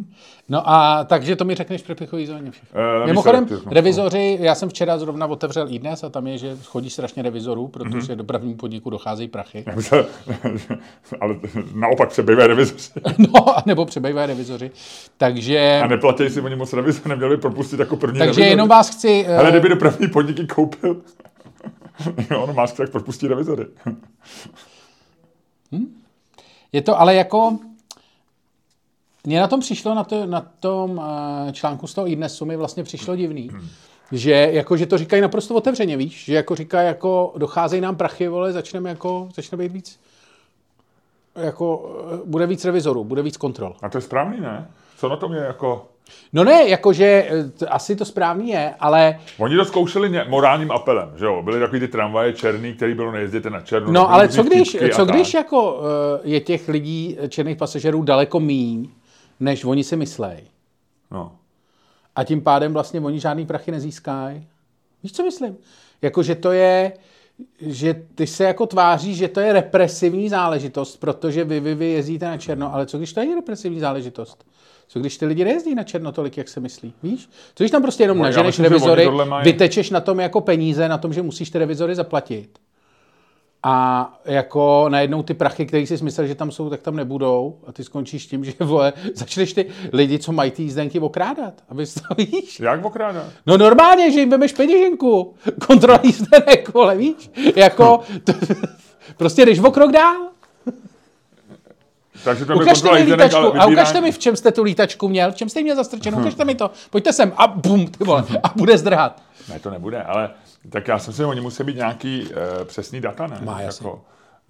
[0.48, 2.80] No a takže to mi řekneš při plichový zóně všechno.
[3.02, 6.90] Eh, Mimochodem, revizoři, já jsem včera zrovna otevřel i dnes a tam je, že chodí
[6.90, 9.64] strašně revizorů, protože dopravnímu podniku docházejí prachy.
[11.20, 11.34] ale
[11.74, 12.90] naopak přebývají revizoři.
[13.18, 14.70] No, nebo přebývají revizoři.
[15.16, 18.48] Takže, A neplatí si oni moc revize, neměli by propustit jako první takže revizory.
[18.50, 19.24] jenom vás chci...
[19.28, 21.02] eh, Ale kdyby dopravní podniky koupil,
[22.30, 23.66] jo, no máš tak propustí revizory.
[26.72, 27.58] Je to ale jako...
[29.26, 31.02] Mně na tom přišlo, na, to, na tom
[31.48, 33.50] eh, článku z toho i dnesu mi vlastně přišlo divný,
[34.12, 36.24] že, jako, že to říkají naprosto otevřeně, víš?
[36.24, 40.00] Že jako říkají, jako docházejí nám prachy, vole, začneme jako, začne být víc,
[41.36, 43.76] jako, eh, bude víc revizorů, bude víc kontrol.
[43.82, 44.68] A to je správný, ne?
[44.96, 45.86] Co na tom je jako...
[46.32, 50.70] No ne, jakože eh, t- asi to správný je, ale Oni to zkoušeli ně, morálním
[50.70, 51.42] apelem, že jo?
[51.42, 53.92] Byly takový ty tramvaje černý, který bylo nejezděte na černo.
[53.92, 55.80] No, ale co když, co když jako
[56.22, 58.88] je těch lidí, eh, černých pasažerů daleko míň,
[59.40, 60.40] než oni si myslej.
[61.10, 61.32] No.
[62.16, 64.46] A tím pádem vlastně oni žádný prachy nezískají.
[65.02, 65.56] Víš, co myslím?
[66.02, 66.92] Jako, že to je,
[67.60, 72.26] že ty se jako tváří, že to je represivní záležitost, protože vy, vy, vy jezdíte
[72.26, 74.44] na černo, ale co když to je represivní záležitost?
[74.88, 76.92] Co když ty lidi nejezdí na černo tolik, jak se myslí?
[77.02, 77.28] Víš?
[77.54, 80.88] Co když tam prostě jenom No, naženeš myslím, revizory, mají- vytečeš na tom jako peníze,
[80.88, 82.58] na tom, že musíš ty revizory zaplatit.
[83.62, 87.58] A jako najednou ty prachy, které jsi myslel, že tam jsou, tak tam nebudou.
[87.66, 91.54] A ty skončíš tím, že vole, začneš ty lidi, co mají ty jízdenky, okrádat.
[91.68, 92.60] Aby to víš.
[92.60, 93.26] Jak okrádat?
[93.46, 95.34] No normálně, že jim vemeš peněženku.
[95.66, 97.30] Kontrola jízdenek, vole, víš?
[97.56, 98.32] Jako, to,
[99.16, 100.16] prostě jdeš o krok dál.
[102.24, 105.32] Takže to Ukažte mi lítačku ale a ukažte mi, v čem jste tu lítačku měl,
[105.32, 106.70] v čem jste ji měl zastrčenou, ukažte mi to.
[106.90, 109.22] Pojďte sem a bum, ty vole, a bude zdrhat.
[109.48, 110.30] Ne, to nebude, ale
[110.70, 113.40] tak já jsem si, oni musí být nějaký uh, přesný data, ne?
[113.44, 113.86] Má, jasně.
[113.86, 114.02] Jako,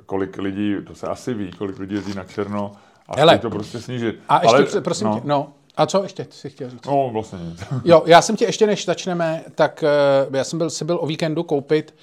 [0.07, 2.73] kolik lidí, to se asi ví, kolik lidí jezdí na černo
[3.09, 3.38] a Hele.
[3.38, 4.20] to prostě snížit.
[4.29, 5.53] A ještě, ale, prosím no, tě, no.
[5.77, 6.87] A co ještě si chtěl říct?
[6.87, 7.61] No, vlastně nic.
[7.85, 9.85] Jo, já jsem tě ještě, než začneme, tak
[10.29, 11.94] uh, já jsem byl, si byl o víkendu koupit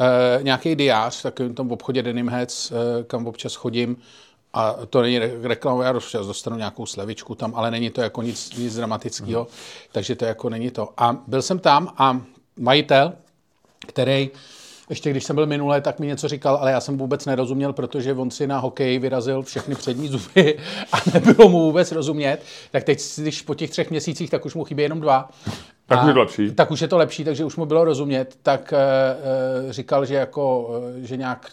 [0.00, 3.96] uh, nějaký diář v takovém tom obchodě Denim Heads, uh, kam občas chodím.
[4.52, 8.22] A to není re- reklama, já občas dostanu nějakou slevičku tam, ale není to jako
[8.22, 9.50] nic, nic dramatického, Mhm.
[9.92, 10.88] takže to jako není to.
[10.96, 12.20] A byl jsem tam a
[12.58, 13.12] majitel,
[13.84, 14.30] který
[14.90, 18.12] ještě když jsem byl minulé, tak mi něco říkal, ale já jsem vůbec nerozuměl, protože
[18.12, 20.58] on si na hokej vyrazil všechny přední zuby
[20.92, 22.38] a nebylo mu vůbec rozumět.
[22.70, 25.30] Tak teď, když po těch třech měsících, tak už mu chybí jenom dva.
[25.86, 26.52] Tak už je to lepší.
[26.52, 28.38] Tak už je to lepší, takže už mu bylo rozumět.
[28.42, 30.70] Tak e, říkal, že jako,
[31.02, 31.50] e, že nějak,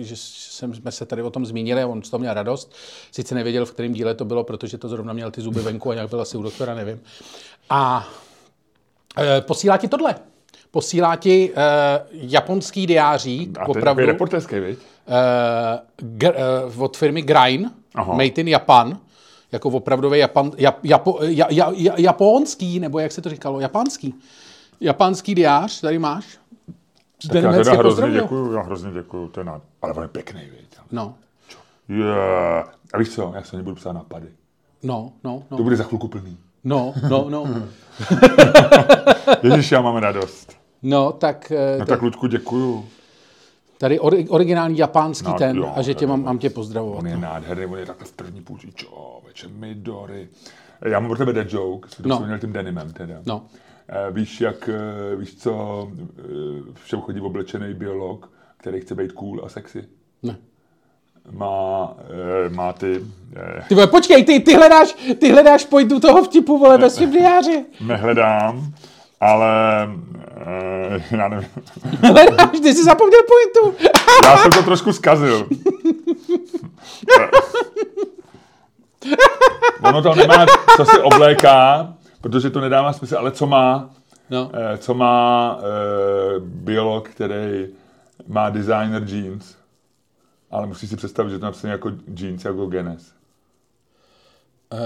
[0.00, 2.74] že jsem, jsme se tady o tom zmínili a on z toho měl radost.
[3.12, 5.94] Sice nevěděl, v kterém díle to bylo, protože to zrovna měl ty zuby venku a
[5.94, 7.00] nějak byl asi u doktora, nevím.
[7.70, 8.08] A
[9.18, 10.14] e, posílá ti tohle.
[10.72, 14.78] Posílá ti e, japonský diáří, A to je opravdu, takový reporterský, viď?
[15.08, 18.12] eh, gr, eh, od firmy Grain, Aha.
[18.12, 18.98] Made in Japan,
[19.52, 24.14] jako opravdový Japan, Jap, Japo, ja, ja, ja, japonský, nebo jak se to říkalo, japonský.
[24.80, 26.38] Japonský diář, tady máš.
[27.32, 29.62] Tak já teda hrozně děkuju, já hrozně děkuju, to je nád...
[29.82, 30.76] Ale on je pěkný, viď?
[30.92, 31.14] No,
[31.88, 32.74] Yeah.
[32.94, 34.26] A víš co, já se nebudu psát nápady.
[34.82, 36.38] no, no, To no, bude za chvilku plný.
[36.64, 37.44] no, no, no.
[39.42, 40.61] Ježíš, já mám radost.
[40.82, 42.86] No, tak, eh, No tak Ludku, děkuju.
[43.78, 46.98] tady ori, originální japánský No, ten jo, a že tě mám, mám tě pozdravovat.
[46.98, 50.28] On je nádherný, on je takhle v první půlce, čověče, Midori.
[50.88, 52.26] Já mám pro tebe dead joke, jsi No.
[52.28, 52.38] no.
[52.38, 53.14] tím denimem teda.
[53.26, 53.42] No.
[53.88, 55.88] Eh, Víš, jak, eh, víš co,
[56.74, 59.84] všem chodí oblečený biolog, který chce být cool a sexy.
[60.22, 60.36] Ne.
[61.30, 61.96] Má,
[62.48, 63.00] má ty,
[63.68, 67.64] Ty vole, počkej, ty, ty hledáš, ty hledáš pointu toho vtipu, vole, svým diáři.
[67.86, 68.72] nehledám,
[69.20, 69.48] ale
[70.46, 71.48] eh, já nevím.
[72.62, 73.76] Ty jsi zapomněl pointu.
[74.24, 75.48] Já jsem to trošku zkazil.
[79.82, 83.90] ono to nemá, co si obléká, protože to nedává smysl, ale co má,
[84.30, 84.50] No.
[84.54, 87.66] eh, co má eh, biolog, který
[88.26, 89.56] má designer jeans,
[90.50, 93.12] ale musí si představit, že to napsané jako jeans, jako genes.
[94.72, 94.78] Uh,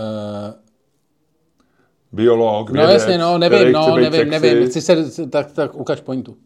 [2.16, 4.30] Biolog, no vědec, jasně, no, nevím, no, nevím, sexy.
[4.30, 4.68] nevím.
[4.68, 6.36] Chci se, tak, tak ukaž pointu.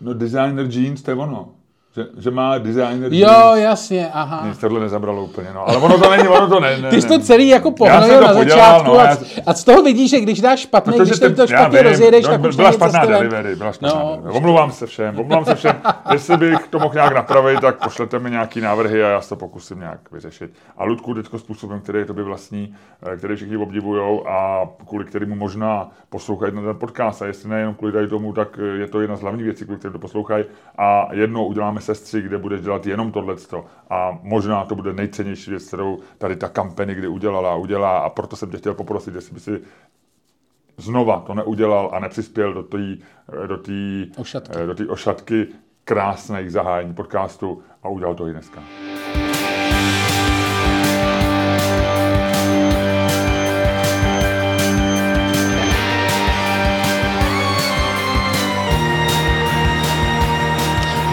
[0.00, 1.54] No designer jeans, to je ono.
[1.96, 4.46] Že, že má designer Jo, jasně, aha.
[4.46, 5.68] Nic tohle nezabralo úplně, no.
[5.68, 8.34] Ale ono to není, ono to ne, ne Ty jsi to celý jako pohnojil na
[8.34, 11.34] podělal, začátku no, a, já- a z toho vidíš, že když dáš špatný, když ten-
[11.34, 14.10] to špatně vím, rozjedeš, no, tak už byla špatná delivery, byla špatná No.
[14.10, 14.36] delivery.
[14.36, 15.76] Omlouvám se všem, omlouvám se všem.
[16.12, 19.36] Jestli bych to mohl nějak napravit, tak pošlete mi nějaký návrhy a já se to
[19.36, 20.50] pokusím nějak vyřešit.
[20.78, 22.74] A Ludku teďko způsobem, který je tobě vlastní,
[23.12, 27.22] eh, který všichni obdivujou a kvůli kterému možná poslouchají ten podcast.
[27.22, 29.78] A jestli nejenom kvůli tady tomu, tak eh, je to jedna z hlavních věcí, kvůli
[29.78, 30.44] kterým to poslouchají.
[30.78, 33.64] A jednou uděláme sestřih, kde budeš dělat jenom tohleto.
[33.90, 37.98] A možná to bude nejcennější věc, kterou tady ta kampany kdy udělala a udělá.
[37.98, 39.60] A proto jsem tě chtěl poprosit, jestli by si
[40.76, 42.96] znova to neudělal a nepřispěl do té
[43.46, 44.66] do tý, Ošatky.
[44.66, 45.46] do tý ošatky
[45.84, 48.62] krásných zahájení podcastu a udělal to i dneska.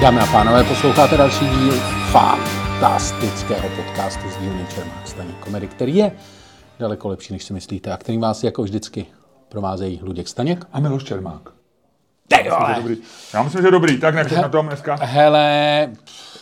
[0.02, 1.74] Dámy a pánové, posloucháte další díl
[2.12, 6.12] fantastického podcastu z dílny Čermák Staník Komedy, který je
[6.80, 9.06] daleko lepší, než si myslíte a který vás jako vždycky
[9.50, 10.66] provázejí Luděk Staněk.
[10.74, 11.42] A Miloš Čermák.
[12.28, 12.76] Ty To je vole!
[12.78, 12.98] dobrý.
[13.34, 14.00] Já myslím, že dobrý.
[14.00, 14.98] Tak nechceš na tom dneska?
[15.02, 15.90] Hele,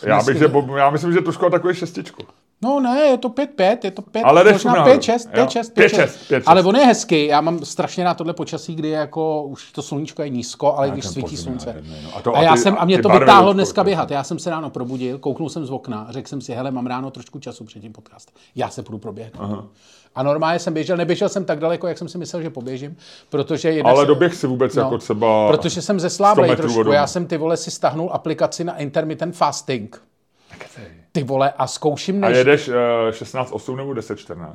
[0.06, 2.22] Já, bych, že, já myslím, že trošku takové šestičku.
[2.62, 4.94] No ne, je to 5-5, je to 5, Ale možná nahoru.
[4.98, 5.44] 5-6, Jo.
[5.46, 6.42] 5-6, 5-6, 5-6.
[6.46, 9.82] Ale on je hezký, já mám strašně rád tohle počasí, kdy je jako, už to
[9.82, 11.66] sluníčko je nízko, ale když svítí je slunce.
[11.66, 12.10] nádherný, no.
[12.16, 14.10] A to- A, a já ty- jsem, a mě to vytáhlo dneska běhat.
[14.10, 17.10] Já jsem se ráno probudil, kouknul jsem z okna, řekl jsem si, hele, mám ráno
[17.10, 18.34] trošku času před tím podcastem.
[18.54, 19.64] Já se půjdu proběhnout.
[20.14, 22.96] A normálně jsem běžel, neběžel jsem tak daleko, jak jsem si myslel, že poběžím,
[23.28, 25.48] protože Ale doběh si vůbec jako třeba...
[25.48, 26.92] Protože jsem 100 zesláblej trošku.
[26.92, 30.02] Já jsem ty vole si stahnul aplikaci na intermittent fasting.
[31.12, 32.38] Ty vole a zkouším A než...
[32.38, 32.74] jedeš uh,
[33.10, 34.46] 16.8 nebo 10.14?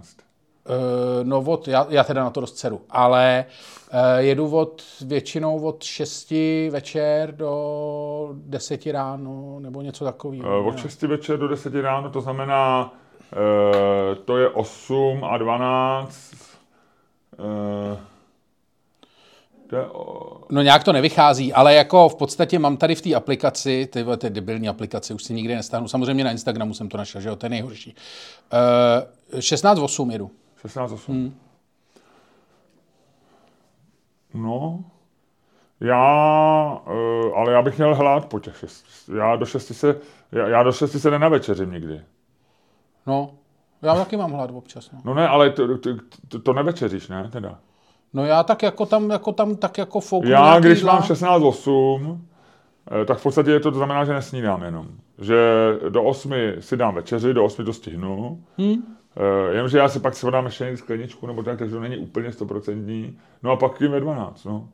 [0.70, 3.46] Uh, no od, já, já teda na to dost dceru, ale
[3.94, 6.34] uh, jedu od většinou od 6
[6.70, 10.60] večer do 10 ráno nebo něco takového.
[10.60, 12.94] Uh, od 6 večer do 10 ráno, to znamená,
[14.12, 16.36] uh, to je 8 a 12.
[17.38, 17.98] Uh,
[19.68, 19.86] to je,
[20.50, 24.30] No nějak to nevychází, ale jako v podstatě mám tady v té aplikaci, ty, ty
[24.30, 25.88] debilní aplikaci, už si nikdy nestáhnu.
[25.88, 27.96] Samozřejmě na Instagramu jsem to našel, že jo, to je nejhorší.
[29.34, 30.32] Uh, 16.8 jedu.
[30.66, 31.12] 16.8.
[31.12, 31.36] Hmm.
[34.34, 34.84] No,
[35.80, 38.86] já, uh, ale já bych měl hlad po těch 6.
[39.18, 39.96] Já do 6 se,
[40.32, 42.02] já, já do 6 se nenavečeřím nikdy.
[43.08, 43.32] No,
[43.82, 44.92] já taky mám hlad občas.
[44.92, 45.02] No.
[45.04, 45.90] No ne, ale to, to,
[46.28, 47.60] to, to nevečeříš, ne, teda?
[48.16, 50.94] No já tak jako tam, jako tam tak jako fouknu Já, když jídla.
[50.94, 52.18] mám 16.8,
[53.02, 54.88] eh, tak v podstatě je to, to znamená, že nesnídám jenom.
[55.22, 55.38] Že
[55.90, 58.44] do 8 si dám večeři, do 8 to stihnu.
[58.58, 58.96] Hmm.
[59.52, 62.32] Jenomže já si pak si dám ještě někdy skleničku, nebo tak, takže to není úplně
[62.32, 63.18] stoprocentní.
[63.44, 64.70] No a pak jim ve 12, no.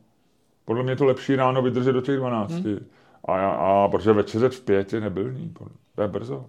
[0.66, 2.52] Podle mě je to lepší ráno vydržet do těch 12.
[2.52, 2.80] Hmm.
[3.26, 5.54] A, já, a protože večeřet v pět je nebylný,
[5.96, 6.46] to je brzo.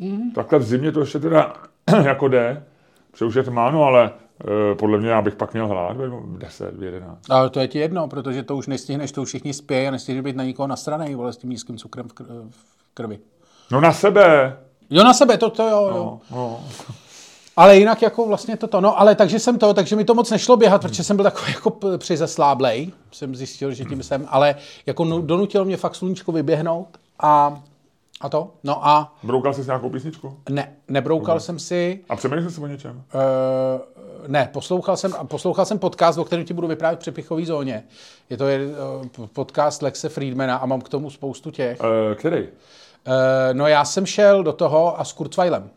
[0.00, 0.30] Hmm.
[0.30, 1.54] Takhle v zimě to ještě teda
[2.04, 2.64] jako jde,
[3.10, 4.10] protože už je tma, no ale
[4.78, 7.30] podle mě já bych pak měl ve 10, v 11.
[7.30, 10.24] Ale to je ti jedno, protože to už nestihneš, to už všichni spějí a nestihneš
[10.24, 13.18] být na nikoho nasranej, vole, s tím nízkým cukrem v kr- v krvi.
[13.70, 14.56] No na sebe.
[14.90, 15.92] Jo, na sebe, to, to jo, jo.
[15.94, 16.60] No, no.
[17.56, 20.56] Ale jinak jako vlastně toto, no ale takže jsem to, takže mi to moc nešlo
[20.56, 24.54] běhat, protože jsem byl takový jako přizesláblej, jsem zjistil, že tím jsem, ale
[24.86, 26.88] jako nu- donutilo mě fakt sluníčko vyběhnout
[27.20, 27.60] a,
[28.22, 30.36] a to, no a Broukal jsi s nějakou písničku?
[30.50, 32.96] ne, nebroukal jsem si, A přemýšlel jsi o něčem?
[33.14, 33.20] uh,
[34.26, 37.84] ne, poslouchal jsem, poslouchal jsem podcast, o kterém ti budu vyprávět v přepichové zóně.
[38.30, 38.58] Je to je,
[39.18, 41.80] uh, podcast Lexe Friedmana a mám k tomu spoustu těch.
[41.80, 42.42] Uh, který?
[42.42, 42.48] Uh,
[43.52, 45.70] no já jsem šel do toho a s Kurzweilem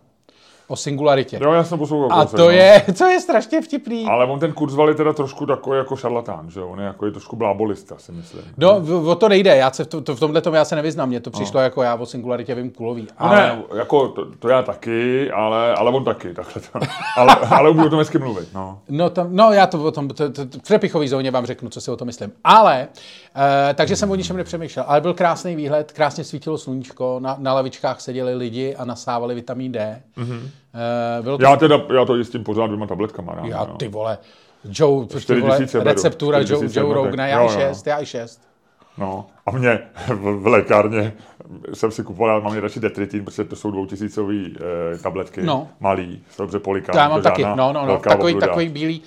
[0.67, 1.39] o singularitě.
[1.41, 2.19] Jo, já jsem poslouchal.
[2.19, 2.49] A kousek, to no.
[2.49, 4.05] je, to je strašně vtipný.
[4.05, 6.61] Ale on ten Kurzweil je teda trošku takový jako šarlatán, že?
[6.61, 8.41] On je jako je trošku blábolista, si myslím.
[8.57, 11.09] No, o to nejde, já se v, to, to, v tomhle tom já se nevyznám,
[11.09, 13.01] mně to přišlo jako já o singularitě vím kulový.
[13.01, 16.79] No Ale, ne, jako to, to, já taky, ale, ale on taky, takhle to.
[17.17, 18.79] Ale, ale umí o tom hezky mluvit, no.
[18.89, 21.69] No, tam, no já to o tom, to, to, to, v přepichový zóně vám řeknu,
[21.69, 22.31] co si o tom myslím.
[22.43, 22.87] Ale,
[23.69, 27.53] e, takže jsem o ničem nepřemýšlel, ale byl krásný výhled, krásně svítilo sluníčko, na, na
[27.53, 30.01] lavičkách seděli lidi a nasávali vitamin D.
[30.17, 30.49] Mm-hmm.
[31.19, 33.73] E, bylo to, Já teda, já to jistím pořád dvěma tabletkama ráno, já, no.
[33.75, 34.17] ty vole,
[34.69, 36.95] Joe, ty 4 vole, receptura 4 Joe, Joe jednotek.
[36.95, 37.49] Rogana, já i jo.
[37.49, 38.41] šest, já i šest.
[38.97, 41.13] No, a mě v, v lékárně
[41.73, 44.57] jsem si kupoval, mám radši detritin, protože to jsou dvoutisícový
[44.93, 45.67] e, tabletky, No.
[45.79, 46.93] malý, dobře polikán.
[46.93, 48.47] To já mám to taky, no, no, no, takový, obluda.
[48.47, 49.01] takový bílý.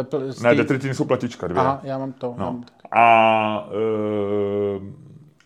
[0.00, 1.60] E, pl, z Ne, detritin jsou platička dvě.
[1.60, 2.34] Aha, já mám to.
[2.38, 2.44] No.
[2.44, 4.80] Mám, A, e,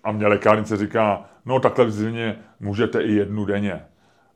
[0.05, 3.85] a mě lékárnice říká, no takhle v zimě můžete i jednu denně.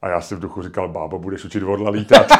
[0.05, 2.27] A já si v duchu říkal, bábo, budeš učit vodla lítat.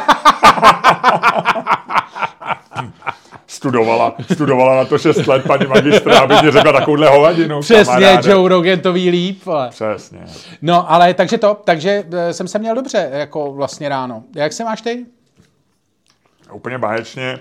[3.47, 7.59] studovala, studovala na to 6 let paní magistra, aby mě řekla takovouhle hovadinu.
[7.59, 8.31] Přesně, kamaráde.
[8.31, 9.47] Joe Rogan to ví líp.
[9.47, 9.69] Ale.
[9.69, 10.25] Přesně.
[10.61, 14.23] No, ale takže to, takže eh, jsem se měl dobře, jako vlastně ráno.
[14.35, 15.05] Jak se máš ty?
[16.51, 17.37] Úplně báječně.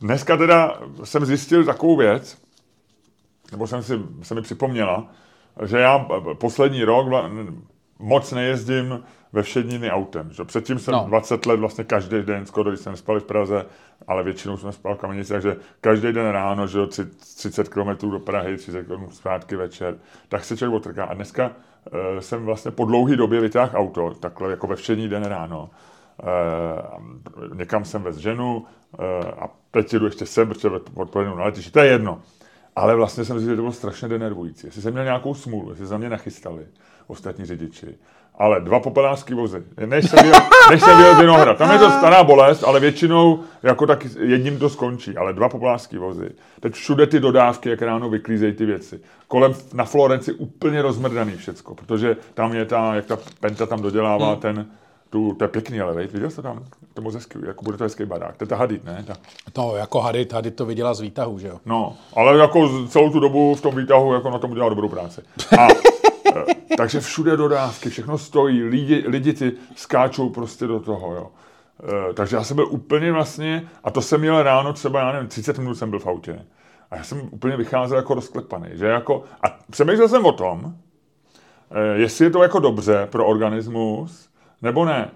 [0.00, 2.38] Dneska teda jsem zjistil takovou věc,
[3.52, 5.06] nebo jsem si, se mi připomněla,
[5.66, 6.06] že já
[6.38, 7.06] poslední rok,
[7.98, 10.30] moc nejezdím ve všedniny autem.
[10.32, 10.44] Že?
[10.44, 11.00] Předtím jsem No.
[11.02, 11.08] no.
[11.08, 13.66] 20 let vlastně každý den, skoro když jsem spal v Praze,
[14.06, 18.10] ale většinou jsem spal v Kamenici, takže každý den ráno, že jo, tři- 30 km
[18.10, 19.98] do Prahy, 30 km zpátky večer,
[20.28, 21.04] tak se člověk otrká.
[21.04, 25.24] A dneska uh, jsem vlastně po dlouhé době vytáhl auto, takhle jako ve všední den
[25.24, 25.70] ráno.
[26.22, 29.04] Uh, někam jsem vez ženu uh,
[29.38, 32.22] a teď jdu ještě sem, protože odpovědnou na letišti, to je jedno.
[32.76, 34.66] Ale vlastně jsem si, že to bylo strašně denervující.
[34.66, 36.66] Jestli jsem měl nějakou smůlu, jestli se za mě nachystali
[37.08, 37.94] ostatní řidiči.
[38.38, 39.62] Ale dva popelářský vozy.
[39.86, 40.40] Než jsem vyjel,
[40.70, 41.58] než jsem vyjel Vinohrad.
[41.58, 45.16] Tam je to stará bolest, ale většinou jako tak jedním to skončí.
[45.16, 46.30] Ale dva popelářský vozy.
[46.60, 49.00] Teď všude ty dodávky, jak ráno vyklízejí ty věci.
[49.28, 54.30] Kolem na Florenci úplně rozmrdaný všecko, protože tam je ta, jak ta Penta tam dodělává
[54.30, 54.40] hmm.
[54.40, 54.66] ten,
[55.10, 56.64] tu, to je pěkný, ale vejt, viděl jsi to tam?
[56.94, 58.36] To moc hezký, jako bude to hezký barák.
[58.36, 59.04] To je ta Hadid, ne?
[59.06, 59.14] Ta,
[59.52, 61.58] To jako Hadid, Hadid to viděla z výtahu, že jo?
[61.66, 65.20] No, ale jako celou tu dobu v tom výtahu jako na tom udělal dobrou práci.
[65.58, 65.66] A,
[66.76, 71.30] takže všude dodávky, všechno stojí, lidi, lidi ty skáčou prostě do toho, jo.
[72.10, 75.28] E, takže já jsem byl úplně vlastně, a to jsem měl ráno třeba, já nevím,
[75.28, 76.46] 30 minut jsem byl v autě.
[76.90, 80.74] A já jsem úplně vycházel jako rozklepaný, že jako, a přemýšlel jsem o tom,
[81.70, 84.28] e, jestli je to jako dobře pro organismus,
[84.62, 85.10] nebo ne.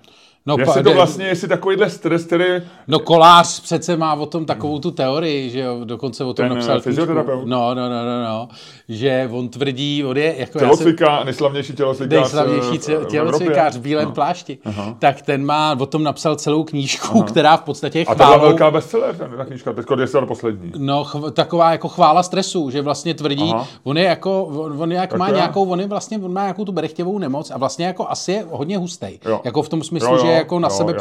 [0.46, 2.44] No, jestli pa- to vlastně, jestli takovýhle stres, který
[2.88, 6.54] No kolář přece má o tom takovou tu teorii, že jo, dokonce o tom Ten,
[6.56, 7.40] napsal eh, fyzioterapeut?
[7.40, 7.48] knížku.
[7.50, 8.48] No, no, no, no, no,
[8.88, 13.76] že on tvrdí, on je jako já jsem, tělocvika, nejslavnější tělocvikář nejslavnější eh, v tělocvikář
[13.76, 14.12] v bílém No.
[14.14, 14.58] plášti,
[14.98, 18.28] tak ten má o tom napsal celou knížku, která v podstatě je A to byla
[18.28, 20.72] chválou, velká bestseller, ta knížka, teď je to poslední.
[20.78, 23.66] No, chv- taková jako chvála stresu, že vlastně tvrdí, Aha.
[23.84, 25.34] on je jako, on, on jak Tak má já.
[25.34, 28.46] nějakou, on je vlastně, on má nějakou tu berechtěvou nemoc a vlastně jako asi je
[28.50, 29.18] hodně hustej.
[29.26, 29.40] Jo.
[29.44, 30.94] Jako v tom smyslu, Jo, jo, že je jako na jo, sebe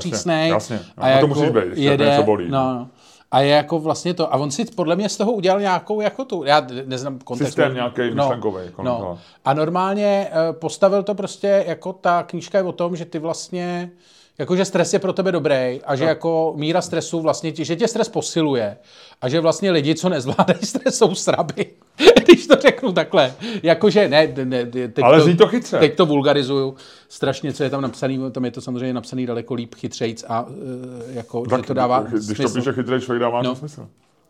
[0.47, 0.79] jasně.
[0.97, 2.49] No, a a to jako musíš být, když tebe něco bolí.
[2.49, 2.87] No, no.
[3.31, 6.25] A je jako vlastně to, a on si podle mě z toho udělal nějakou jako
[6.25, 7.47] tu, já neznám kontext.
[7.53, 8.97] Systém nějaký myšlenkový kolem No.
[8.99, 9.19] toho.
[9.45, 13.89] A normálně eh, postavil to prostě, jako ta knížka je o tom, že ty vlastně,
[14.37, 17.87] jakože stres je pro tebe dobrý a že jako míra stresu vlastně, ti, že tě
[17.87, 18.77] stres posiluje
[19.21, 21.65] a že vlastně lidi, co nezvládají stres, jsou sraby.
[22.25, 23.33] Když to řeknu takhle.
[23.63, 25.79] Jakože ne, ne, teď, Ale zní to chytře.
[25.79, 26.75] teď to vulgarizuju
[27.09, 31.13] strašně, co je tam napsaný, tam je to samozřejmě napsaný daleko líp, chytřejc a eh,
[31.13, 32.55] jako, že to dává když to smysl.
[32.59, 33.49] píše chytrý člověk, dává No.
[33.49, 33.87] to smysl.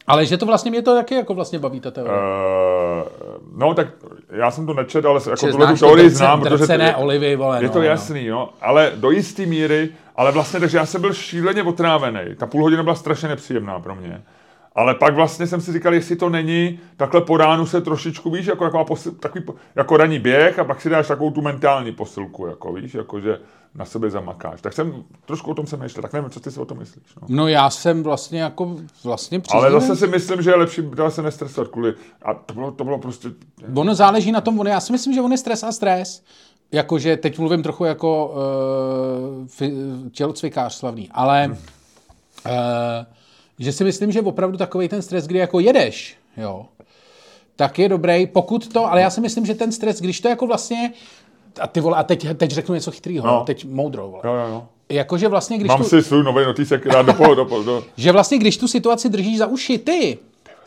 [0.08, 2.18] Ale že to vlastně mě to taky jako vlastně baví ta teorie.
[2.18, 3.08] Uh,
[3.58, 3.88] no, tak
[4.30, 7.36] já jsem to nečet, ale jako tuhle tu teorii drce- znám, protože to je, olivy,
[7.36, 7.86] vole, je no, to no.
[7.86, 12.36] jasný, jo, ale do jisté míry, ale vlastně, takže já jsem byl šíleně otrávený.
[12.38, 14.22] Ta půl hodina byla strašně nepříjemná pro mě.
[14.76, 18.46] Ale pak vlastně jsem si říkal, jestli to není, takhle po ránu se trošičku, víš,
[18.46, 19.46] jako, jako, posil, takový,
[19.76, 23.40] jako ranní běh a pak si dáš takovou tu mentální posilku, jako víš, jako že
[23.76, 24.62] na sebe zamakáš.
[24.62, 27.04] Tak jsem, trošku o tom jsem myšlel, tak nevím, co ty si o tom myslíš.
[27.22, 27.28] No.
[27.30, 29.88] No já jsem vlastně jako vlastně Ale příznivý.
[29.88, 33.00] zase si myslím, že je lepší dál se nestresovat kvůli, a to bylo, to bylo
[33.00, 33.30] prostě,
[33.76, 36.24] Ono záleží na tom, on, já si myslím, že on je stres a stres.
[36.72, 38.34] Jakože teď mluvím trochu jako
[39.62, 41.48] uh, tělocvikář slavný, ale
[42.46, 42.52] uh,
[43.62, 46.66] že si myslím, že opravdu takový ten stres, kdy jako jedeš, jo,
[47.56, 50.48] tak je dobrý, pokud to, ale já si myslím, že ten stres, když to jako
[50.48, 50.94] vlastně,
[51.62, 53.34] a ty vole, a teď, teď řeknu něco chytrýho, No.
[53.34, 53.44] no.
[53.46, 54.22] teď moudrou, vole.
[54.26, 54.68] jo, jo, jo.
[54.90, 58.12] Jakože vlastně, když Mám tu, si svůj nový notísek rád do polu, do do, že
[58.12, 60.18] vlastně, když tu situaci držíš za uši ty,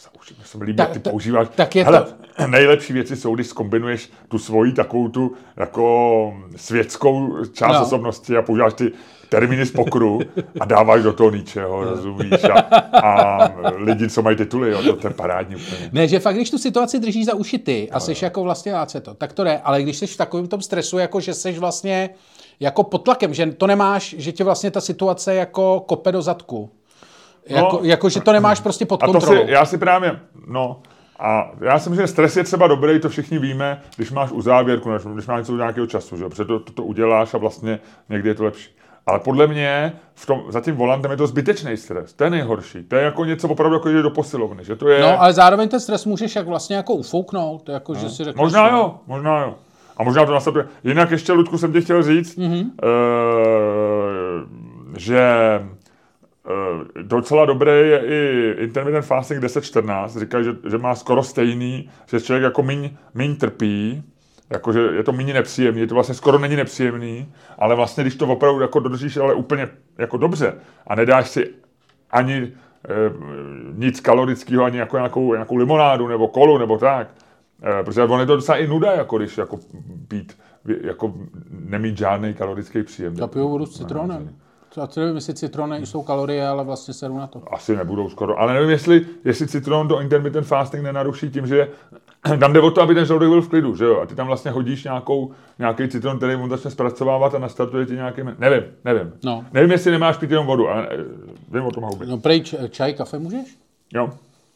[0.01, 1.49] za uši, mě se mi líbí, Tak- ty používáš.
[1.55, 2.03] tak je Hele,
[2.37, 7.83] to- nejlepší věci jsou, když kombinuješ tu svoji takovou tu jako světskou část no.
[7.83, 8.93] osobnosti a používáš ty
[9.35, 10.21] termíny z pokru
[10.61, 12.45] a dáváš do toho ničeho, rozumíš?
[12.45, 12.59] A,
[13.03, 15.91] a lidi, co mají tituly, jo, to, to je parádní úplně.
[15.93, 19.01] Ne, že fakt, když tu situaci držíš za uši ty a jsi jako vlastně láce
[19.01, 22.11] to, tak to jde, ale když jsi v takovém tom stresu, jako že jsi vlastně
[22.61, 26.71] jako pod tlakem, že to nemáš, že tě vlastně ta situace jako kope do zadku.
[27.49, 27.89] Jako, No.
[27.89, 29.45] jako že to nemáš prostě pod A to kontrolou.
[29.47, 30.81] si, já si právě, no,
[31.19, 34.41] a já si myslím, že stres je třeba dobrý, to všichni víme, když máš u
[34.43, 36.25] závěrku, než- když máš něco do nějakého času, že?
[36.29, 37.79] protože to, to, to uděláš a vlastně
[38.09, 38.71] někdy je to lepší.
[39.07, 42.13] Ale podle mě v tom, za tím volantem je to zbytečný stres.
[42.13, 42.83] To je nejhorší.
[42.85, 44.65] To je jako něco opravdu jako jde do posilovny.
[44.65, 48.11] Že to je, No, ale zároveň ten stres můžeš jak vlastně jako ufouknout, jako že
[48.11, 49.55] si řekneš, Možná no, jo, možná jo.
[49.97, 50.67] A možná to nastupuje.
[50.85, 52.53] Jinak ještě, Ludku, jsem ti chtěl říct, Mhm.
[52.53, 52.65] mm-hmm.
[52.65, 54.49] uh,
[54.97, 55.21] že
[56.47, 60.19] uh, docela dobrý je i intermittent fasting 10-14.
[60.21, 64.03] Říkají, že, že má skoro stejný, že člověk jako míň, míň trpí,
[64.51, 68.27] jakože je to méně nepříjemný, je to vlastně skoro není nepříjemný, ale vlastně když to
[68.27, 69.69] opravdu jako dodržíš ale úplně
[69.99, 70.55] jako dobře
[70.87, 71.51] a nedáš si
[72.11, 72.53] ani e,
[73.75, 77.09] nic kalorického, ani jako nějakou, nějakou limonádu nebo kolu nebo tak,
[77.81, 79.59] e, protože on je to docela i nuda, jako když jako
[80.09, 80.39] pít,
[80.81, 81.15] jako
[81.51, 83.17] nemít žádný kalorický příjem.
[83.17, 84.31] Zapiju vodu s citronem.
[84.77, 87.55] Já to nevím, jestli citrony jsou kalorie, ale vlastně seru na to.
[87.55, 91.69] Asi nebudou skoro, ale nevím, jestli, jestli citron do intermittent fasting nenaruší tím, že
[92.41, 94.01] tam jde o to, aby ten žaludek byl v klidu, že jo?
[94.01, 97.93] A ty tam vlastně hodíš nějakou, nějaký citron, který mu začne zpracovávat a nastartuje ti
[97.93, 98.21] nějaký...
[98.39, 99.13] Nevím, nevím.
[99.25, 99.45] No.
[99.53, 101.05] Nevím, jestli nemáš pít jenom vodu, ale eh,
[101.53, 102.07] vím o tom houby.
[102.07, 103.59] No prej čaj, kafe můžeš?
[103.95, 104.11] Jo,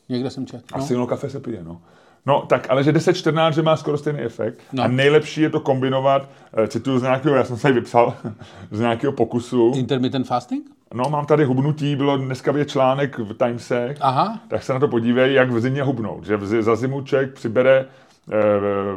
[0.08, 0.64] Někde jsem četl.
[0.72, 0.82] No.
[0.82, 1.80] asi no kafe se pije, no.
[2.26, 4.60] No, tak, ale že 10-14, že má skoro stejný efekt.
[4.72, 4.82] No.
[4.82, 8.14] A nejlepší je to kombinovat, eh, cituju z nějakého, já jsem se tady vypsal,
[8.70, 9.72] z nějakého pokusu.
[9.76, 10.66] Intermittent fasting?
[10.94, 14.40] No, mám tady hubnutí, bylo dneska je článek v Timesech, Aha.
[14.48, 16.24] tak se na to podívej, jak v zimě hubnout.
[16.26, 17.84] Že v- za zimu člověk přibere
[18.32, 18.34] eh,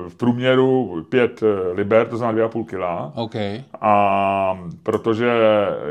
[0.10, 1.42] v průměru 5
[1.74, 3.12] liber, to znamená 2,5 kila.
[3.16, 3.36] OK.
[3.82, 5.32] A protože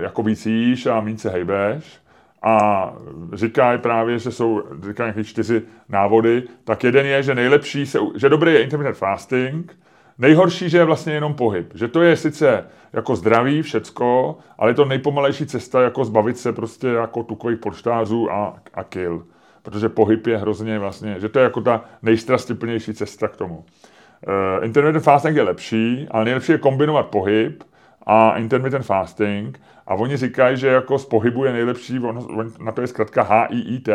[0.01, 1.99] jako víc jíš a méně se hejbeš
[2.43, 2.93] a
[3.33, 8.29] říkají právě, že jsou říkají nějaké čtyři návody, tak jeden je, že nejlepší, se, že
[8.29, 9.77] dobrý je intermittent fasting,
[10.21, 11.73] nejhorší, že je vlastně jenom pohyb.
[11.75, 16.53] Že to je sice jako zdraví, všecko, ale je to nejpomalejší cesta, jako zbavit se
[16.53, 19.25] prostě jako tukových polštářů a, a kill.
[19.63, 23.57] Protože pohyb je hrozně vlastně, že to je jako ta nejstrastiplnější cesta k tomu.
[23.57, 27.63] Uh, intermittent fasting je lepší, ale nejlepší je kombinovat pohyb
[28.07, 29.61] a intermittent fasting.
[29.87, 33.23] A oni říkají, že jako z pohybu je nejlepší, on, on, na to je zkrátka
[33.23, 33.89] HIIT,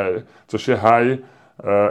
[0.47, 1.17] což je High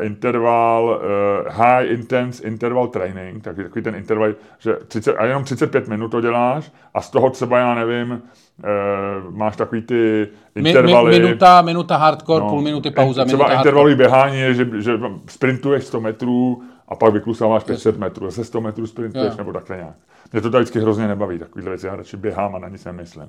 [0.00, 5.88] Interval, uh, High Intense Interval Training, tak takový ten interval, že 30, a jenom 35
[5.88, 10.68] minut to děláš a z toho třeba, já nevím, uh, máš takový ty Mi, mi,
[10.70, 11.20] intervaly.
[11.20, 13.60] minuta, minuta hardcore, no, půl minuty pauza, Třeba minuta hardcore.
[13.68, 14.92] intervalový běhání je, že, že
[15.28, 19.36] sprintuješ 100 metrů a pak vyklusáváš 500 metrů, zase 100 metrů sprintuješ Jo.
[19.38, 19.94] nebo takhle nějak.
[20.32, 23.28] Mě to tady vždycky hrozně nebaví, takovýhle věci, já radši běhám a na nic nemyslím.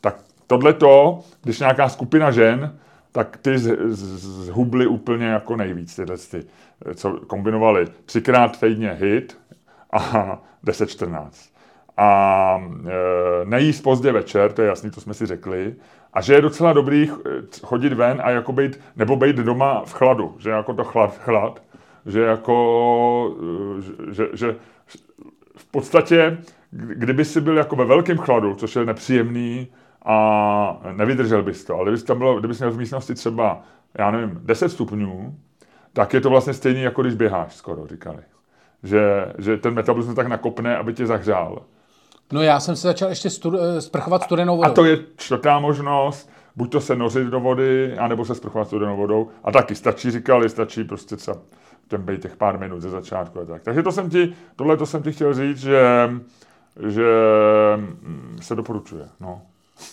[0.00, 0.16] Tak
[0.46, 2.76] tohleto, když nějaká skupina žen,
[3.16, 6.44] tak ty zhubly úplně jako nejvíc tyhle ty,
[6.94, 9.38] co kombinovali třikrát týdně hit
[9.92, 11.28] a 10-14.
[11.96, 15.74] A e, nejíst pozdě večer, to je jasný, to jsme si řekli,
[16.12, 17.20] a že je docela dobrý ch-
[17.62, 21.62] chodit ven a jako být, nebo být doma v chladu, že jako to chlad, chlad,
[22.06, 23.36] že jako,
[24.08, 24.56] e, že, že
[25.56, 26.38] v podstatě,
[26.70, 29.68] kdy- kdyby si byl jako ve velkém chladu, což je nepříjemný
[30.06, 33.62] a nevydržel bys to, ale kdybys tam bylo, kdybys měl v místnosti třeba,
[33.98, 35.36] já nevím, 10 stupňů,
[35.92, 38.18] tak je to vlastně stejný, jako když běháš skoro, říkali.
[38.82, 41.62] Že, že ten metabolismus tak nakopne, aby tě zahřál.
[42.32, 44.70] No já jsem se začal ještě stu, eh, sprchovat studenou vodou.
[44.70, 48.96] A to je čtvrtá možnost, buď to se nořit do vody, anebo se sprchovat studenou
[48.96, 49.28] vodou.
[49.44, 51.36] A taky stačí, říkali, stačí prostě třeba
[51.88, 53.62] ten bej těch pár minut ze začátku a tak.
[53.62, 56.10] Takže to jsem ti, tohle to jsem ti chtěl říct, že,
[56.88, 57.06] že
[57.76, 59.08] mm, se doporučuje.
[59.20, 59.42] No.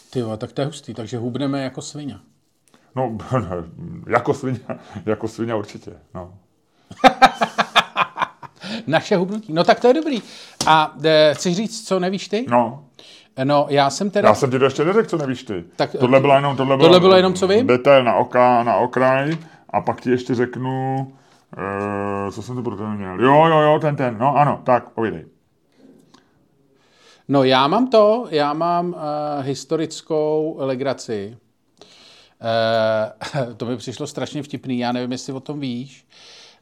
[0.09, 2.15] Ty jo, tak to je hustý, takže hubneme jako svině.
[2.95, 3.17] No,
[4.07, 4.59] jako svině,
[5.05, 5.91] jako svině určitě.
[6.13, 6.33] No.
[8.87, 9.53] Naše hubnutí.
[9.53, 10.21] No tak to je dobrý.
[10.67, 12.45] A e, chceš říct, co nevíš ty?
[12.49, 12.85] no.
[13.43, 14.27] No, já jsem teda...
[14.27, 15.63] Já jsem ti to ještě neřekl, co nevíš ty.
[15.75, 17.67] Tak- tohle bylo jenom, tohle bylo, Tohle bylo jenom, co vím?
[17.67, 19.37] Detail na, oka, na okraj
[19.69, 20.97] a pak ti ještě řeknu,
[21.57, 23.21] uh, co jsem to pro ten měl.
[23.21, 25.25] Jo, jo, jo, ten, ten, no ano, tak, povídej.
[27.27, 28.99] No já mám to, já mám uh,
[29.41, 31.37] historickou legraci.
[33.39, 36.07] Uh, to mi přišlo strašně vtipný, já nevím, jestli o tom víš,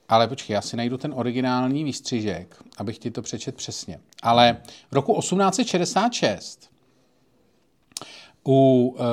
[0.09, 3.99] ale počkej, já si najdu ten originální výstřižek, abych ti to přečet přesně.
[4.23, 4.57] Ale
[4.91, 6.71] v roku 1866
[8.47, 9.05] u uh,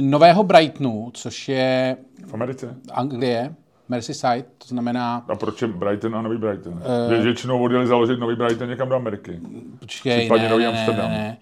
[0.00, 1.96] Nového Brightonu, což je
[2.26, 2.76] V Americe?
[2.92, 3.54] Anglie,
[3.88, 6.82] Merseyside, to znamená, A proč je Brighton a Nový Brighton?
[7.10, 7.16] Eh.
[7.18, 9.40] Uh, Většinou odjeli založit Nový Brighton někam do Ameriky.
[9.80, 11.10] počkej, Případně ne, Nový ne, ne, Amsterdam.
[11.10, 11.36] ne, ne.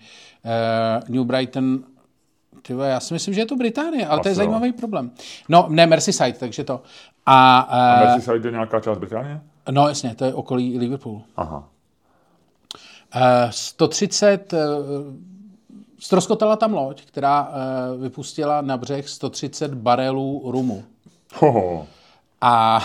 [1.09, 1.78] Uh, New Brighton,
[2.62, 4.45] ty vole, já si myslím, že je to Británie, ale to je Asi jo.
[4.45, 5.11] zajímavý problém.
[5.49, 6.82] No, ne, Merseyside, takže to.
[7.26, 9.40] A, A uh, Merseyside je nějaká část Británie?
[9.70, 11.22] no jasně, to je okolí Liverpool.
[11.36, 11.68] Aha.
[13.16, 13.20] Uh,
[13.51, 14.59] 130, uh,
[15.99, 20.84] stroskotala tam loď, která uh, vypustila na břeh 130 barelů rumu.
[21.34, 21.86] Hoho.
[22.43, 22.80] A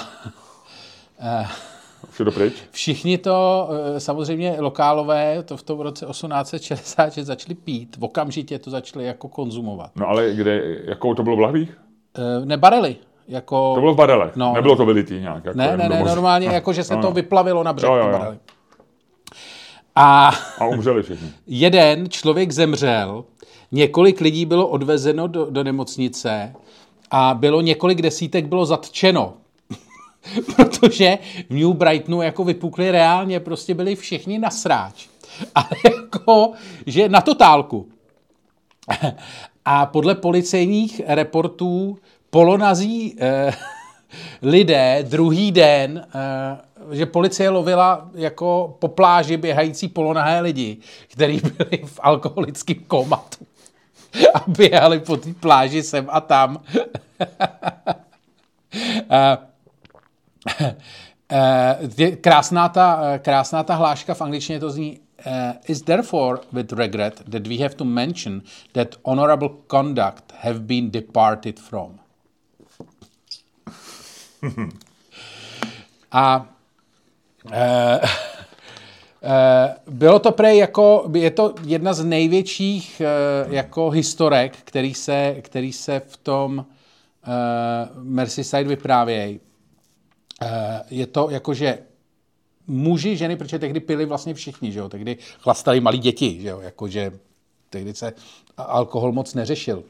[2.20, 2.54] je to pryč?
[2.72, 9.06] všichni to, eh, samozřejmě lokálové, to v tom roce 1866 začali pít, okamžitě to začali
[9.06, 9.92] jako konzumovat.
[9.96, 11.78] No ale kde, jakou to bylo v lahvích?
[12.18, 12.96] Eh, Ne barely,
[13.28, 13.72] jako...
[13.76, 14.36] To bylo v barelech.
[14.36, 14.54] No.
[14.54, 15.46] Nebylo to vylitý nějak.
[15.46, 16.54] Jako Ne, ne, ne, normálně No.
[16.60, 17.14] jako, že se No, to no.
[17.14, 18.36] vyplavilo na břeh, Jo, jo, jo.
[19.96, 21.30] A A umřeli všichni.
[21.48, 23.24] jeden člověk zemřel,
[23.72, 26.54] několik lidí bylo odvezeno do, do nemocnice
[27.12, 29.34] a bylo několik desítek bylo zatčeno.
[30.56, 31.18] Protože
[31.50, 35.08] v New Brightonu jako vypukli reálně, prostě byli všichni na sráč.
[35.56, 36.52] Ale jako,
[36.86, 37.90] že na totálku.
[39.66, 41.98] A podle policejních reportů
[42.30, 43.54] polonazí eh,
[44.42, 51.84] lidé druhý den, eh, že policie lovila jako po pláži běhající polonahé lidi, kteří byli
[51.86, 53.46] v alkoholickém komatu
[54.34, 56.64] a běhali po té pláži sem a tam.
[59.10, 59.38] Uh,
[62.22, 65.34] krásná, ta, eh, krásná ta hláška v angličtině to zní uh,
[65.68, 68.42] is therefore with regret that we have to mention
[68.72, 72.00] that honorable conduct have been departed from.
[76.12, 76.46] A
[77.46, 78.10] uh,
[79.22, 83.02] Uh, bylo to prej jako, je to jedna z největších
[83.50, 86.66] jako historek, který se, který se v tom
[87.96, 89.40] Merseyside vyprávějí.
[90.42, 90.48] Uh,
[90.90, 91.80] je to jakože
[92.68, 94.90] muži, ženy, protože tehdy pili vlastně všichni, že jo?
[94.90, 96.60] tehdy chlastali malí děti, že jo?
[96.60, 97.12] jakože
[97.70, 98.14] tehdy se
[98.58, 99.84] alkohol moc neřešil.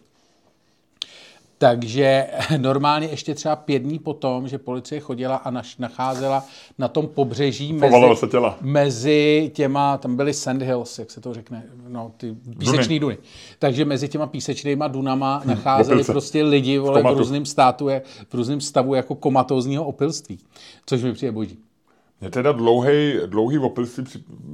[1.58, 2.28] Takže
[2.58, 6.46] normálně ještě třeba pět dní potom, že policie chodila a naš, nacházela
[6.78, 8.58] na tom pobřeží mezi, se těla.
[8.62, 13.16] mezi těma, tam byly sand hills, jak se to řekne, no ty písečný duny.
[13.16, 13.28] duny.
[13.60, 16.12] Takže mezi těma písečnýma dunama hm, nacházeli Opilce.
[16.12, 17.90] prostě lidi vole, v různém státu,
[18.30, 20.40] v různém stavu jako komatózního opilství,
[20.86, 21.60] což mi přijde boží.
[22.22, 24.04] Mě teda dlouhý, dlouhý opilství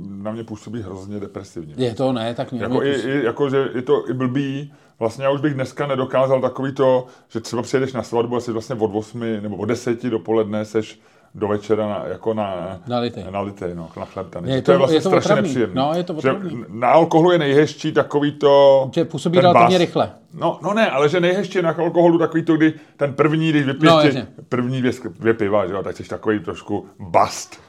[0.08, 1.74] na mě působí hrozně depresivně.
[1.78, 4.74] Je to ne, tak mě jako, i, i, jako, že je to i blbý,
[5.04, 8.76] vlastně já už bych dneska nedokázal takový to, že třeba přijedeš na svatbu asi vlastně
[8.76, 11.00] od 8 nebo od 10 dopoledne seš
[11.36, 14.52] do večera na, jako na, na litej, na, litej, no, na chleptany.
[14.52, 15.50] Je to, to je vlastně je to strašně otravný.
[15.50, 15.82] nepříjemné.
[15.82, 16.36] No, je to že
[16.70, 18.90] na alkoholu je nejhezčí takový to...
[18.94, 20.12] Že působí relativně rychle.
[20.34, 24.16] No, no ne, ale že nejhezčí na alkoholu takový to, kdy ten první, když vypiješ
[24.16, 27.60] no, první dvě, dvě piva, že jo, tak jsi takový trošku bast.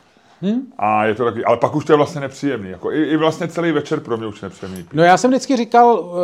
[0.45, 0.73] Hmm?
[0.79, 2.71] A je to taky, ale pak už to je vlastně nepříjemný.
[2.71, 4.85] Jako i, i vlastně celý večer pro mě už nepříjemný.
[4.93, 6.15] No já jsem vždycky říkal,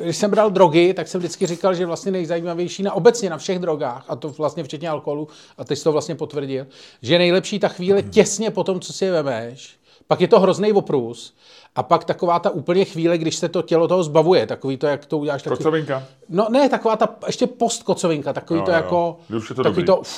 [0.00, 3.38] eh, když jsem bral drogy, tak jsem vždycky říkal, že vlastně nejzajímavější na obecně na
[3.38, 6.66] všech drogách, a to vlastně včetně alkoholu, a teď jsi to vlastně potvrdil,
[7.02, 8.10] že je nejlepší ta chvíle hmm.
[8.10, 11.34] těsně po tom, co si je vemeš, pak je to hrozný oprus,
[11.76, 15.06] a pak taková ta úplně chvíle, když se to tělo toho zbavuje, takový to, jak
[15.06, 15.42] to uděláš.
[15.42, 15.58] Takový...
[15.58, 16.02] Kocovinka?
[16.28, 18.76] No ne, taková ta ještě postkocovinka, takový no, to jo.
[18.76, 19.16] jako...
[19.36, 20.02] Už je to takový dobrý.
[20.02, 20.10] to...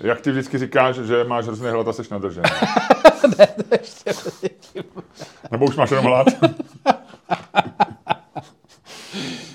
[0.00, 2.48] Jak ty vždycky říkáš, že máš hrozný hlad a jsi nadržený.
[3.38, 4.10] ne, to ještě
[5.50, 6.26] Nebo už máš jenom hlad?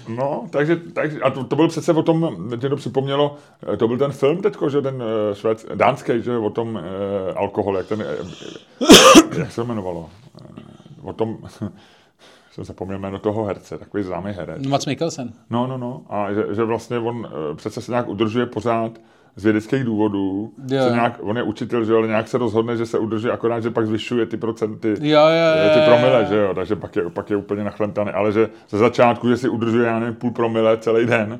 [0.07, 3.37] No, takže, takže a to, to byl přece o tom, mě to připomnělo,
[3.77, 5.01] to byl ten film teďko, že ten uh,
[5.33, 6.81] švéd, dánský, že o tom uh,
[7.35, 8.05] alkohol, jak ten,
[9.37, 10.09] jak se jmenovalo,
[10.99, 11.37] uh, o tom,
[12.51, 14.67] jsem zapomněl jméno toho herce, takový známý herec.
[14.67, 15.33] Mats Mikkelsen.
[15.49, 18.91] No, no, no, a že, že vlastně on přece se nějak udržuje pořád
[19.35, 20.51] z vědeckých důvodů.
[20.69, 23.59] Se nějak, on je učitel, že jo, ale nějak se rozhodne, že se udrží, akorát,
[23.59, 27.09] že pak zvyšuje ty procenty, jo, jo, jo, ty promile, že jo, takže pak je,
[27.09, 30.77] pak je úplně nachlentaný, ale že ze začátku, že si udržuje, já nevím, půl promile
[30.77, 31.39] celý den,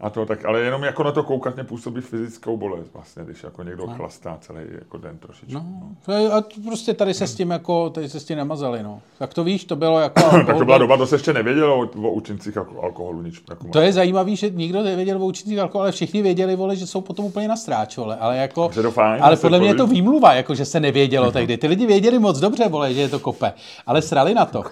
[0.00, 3.42] a to tak, ale jenom jako na to koukat mě působí fyzickou bolest vlastně, když
[3.42, 3.94] jako někdo no.
[3.94, 5.54] chlastá celý jako den trošičku.
[5.54, 5.64] No.
[6.08, 6.34] no.
[6.34, 9.00] A prostě tady se s tím jako, tady se s tím nemazali, no.
[9.18, 10.22] Tak to víš, to bylo jako...
[10.46, 13.42] tak to byla doba, to se ještě nevědělo o, o účincích alkoholu nič.
[13.50, 16.86] Jako to je zajímavé, že nikdo nevěděl o účincích alkoholu, ale všichni věděli, vole, že
[16.86, 18.16] jsou potom úplně na stráč, vole.
[18.16, 21.56] Ale jako, to fajn, ale podle mě je to výmluva, jako že se nevědělo tehdy.
[21.56, 23.52] Ty lidi věděli moc dobře, vole, že je to kope,
[23.86, 24.64] ale srali na to.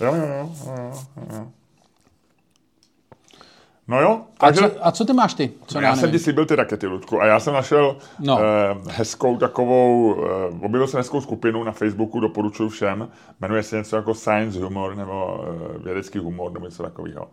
[0.00, 0.92] Jo, jo, jo, jo,
[1.32, 1.46] jo.
[3.88, 4.20] No jo.
[4.38, 5.52] Takže, a, co, a co ty máš ty?
[5.66, 8.38] Co no já jsem ti slíbil ty rakety, Ludku, a já jsem našel no.
[8.40, 13.08] eh, hezkou takovou, eh, objevil jsem hezkou skupinu na Facebooku, doporučuji všem,
[13.40, 17.28] jmenuje se něco jako Science Humor, nebo eh, vědecký humor, nebo něco takového.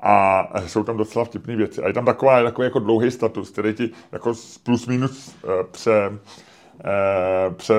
[0.00, 1.82] A jsou tam docela vtipné věci.
[1.82, 4.32] A je tam taková, takový jako dlouhý status, který ti jako
[4.62, 6.12] plus minus eh, pře,
[6.84, 7.74] eh, pře,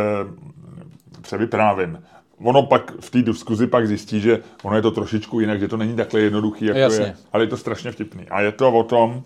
[1.22, 2.04] převyprávím
[2.44, 5.78] ono pak v té diskuzi pak zjistí, že ono je to trošičku jinak, že to
[5.78, 7.06] není takhle jednoduchý, jako Jasně.
[7.06, 8.28] je, ale je to strašně vtipný.
[8.30, 9.24] A je to o tom,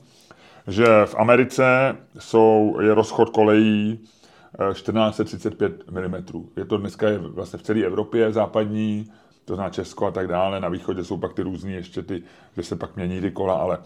[0.67, 3.99] že v Americe jsou, je rozchod kolejí
[4.73, 6.49] 1435 eh, mm.
[6.57, 9.11] Je to dneska je vlastně v celé Evropě západní,
[9.45, 10.59] to zná Česko a tak dále.
[10.59, 12.23] Na východě jsou pak ty různý ještě ty,
[12.57, 13.77] že se pak mění ty kola, ale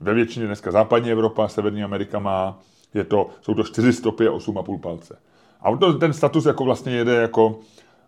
[0.00, 2.58] ve většině dneska západní Evropa, Severní Amerika má,
[2.94, 5.18] je to, jsou to 4 stopy a 8,5 palce.
[5.62, 7.60] A to, ten status jako vlastně jede jako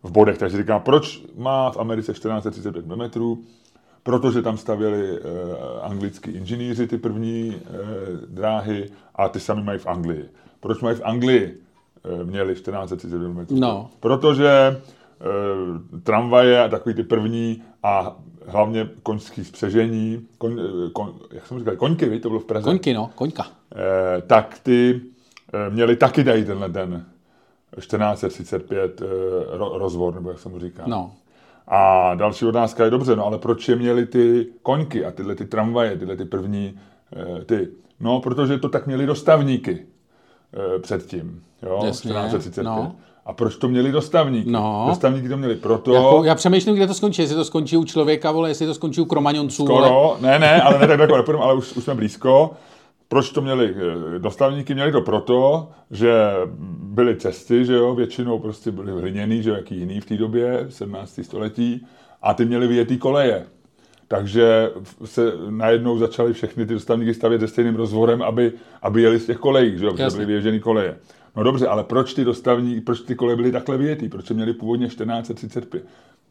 [0.02, 0.38] v bodech.
[0.38, 3.44] Takže říká, proč má v Americe 1435 mm?
[4.02, 5.26] Protože tam stavěli uh,
[5.82, 7.76] anglický inženýři ty první uh,
[8.28, 10.24] dráhy a ty sami mají v Anglii.
[10.60, 11.56] Proč mají v Anglii
[12.20, 13.46] uh, měli 1435 mm?
[13.50, 13.90] No.
[14.00, 20.60] Protože uh, tramvaje a takový ty první a hlavně koňský spřežení, koň,
[20.92, 22.64] koň, jak jsem říkal, koňky, víš, to bylo v Praze.
[22.64, 23.42] Koňky, no, koňka.
[23.42, 23.48] Uh,
[24.26, 27.06] tak ty uh, měli taky tady tenhle ten
[27.80, 29.06] 1435 eh,
[29.56, 30.82] rozvor, nebo jak se mu říká.
[30.86, 31.12] No.
[31.68, 35.46] A další otázka je dobře, no ale proč je měli ty koňky a tyhle ty
[35.46, 36.78] tramvaje, tyhle ty první
[37.16, 37.68] eh, ty?
[38.00, 39.86] No, protože to tak měli dostavníky
[40.54, 42.64] eh, předtím, jo, Jasně, 1435.
[42.64, 42.96] No.
[43.26, 44.50] A proč to měli dostavníky?
[44.50, 44.84] No.
[44.88, 45.94] Dostavníky to měli proto...
[45.94, 47.22] Jako, já přemýšlím, kde to skončí.
[47.22, 49.64] Jestli to skončí u člověka, vole, jestli to skončí u kromaňonců.
[49.64, 50.16] Skoro, vole.
[50.20, 52.50] ne, ne, ale ne tak daleko, ale už, už jsme blízko
[53.12, 54.74] proč to měli eh, dostavníky?
[54.74, 56.12] Měli to proto, že
[56.82, 60.66] byly cesty, že jo, většinou prostě byly hliněný, že jo, jaký jiný v té době,
[60.68, 61.20] 17.
[61.22, 61.86] století,
[62.22, 63.46] a ty měly vyjetý koleje.
[64.08, 64.70] Takže
[65.04, 68.52] se najednou začaly všechny ty dostavníky stavět se stejným rozvorem, aby,
[68.82, 70.96] aby jeli z těch kolejí, že jo, protože byly vyježený koleje.
[71.36, 74.08] No dobře, ale proč ty dostavní, proč ty koleje byly takhle vyjetý?
[74.08, 75.84] Proč měli původně 1435?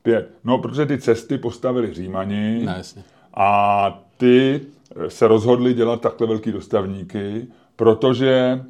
[0.04, 0.30] Pět.
[0.44, 3.04] No, protože ty cesty postavili Římani No, jasně.
[3.34, 4.62] a ty
[5.08, 8.62] se rozhodli dělat takhle velký dostavníky, protože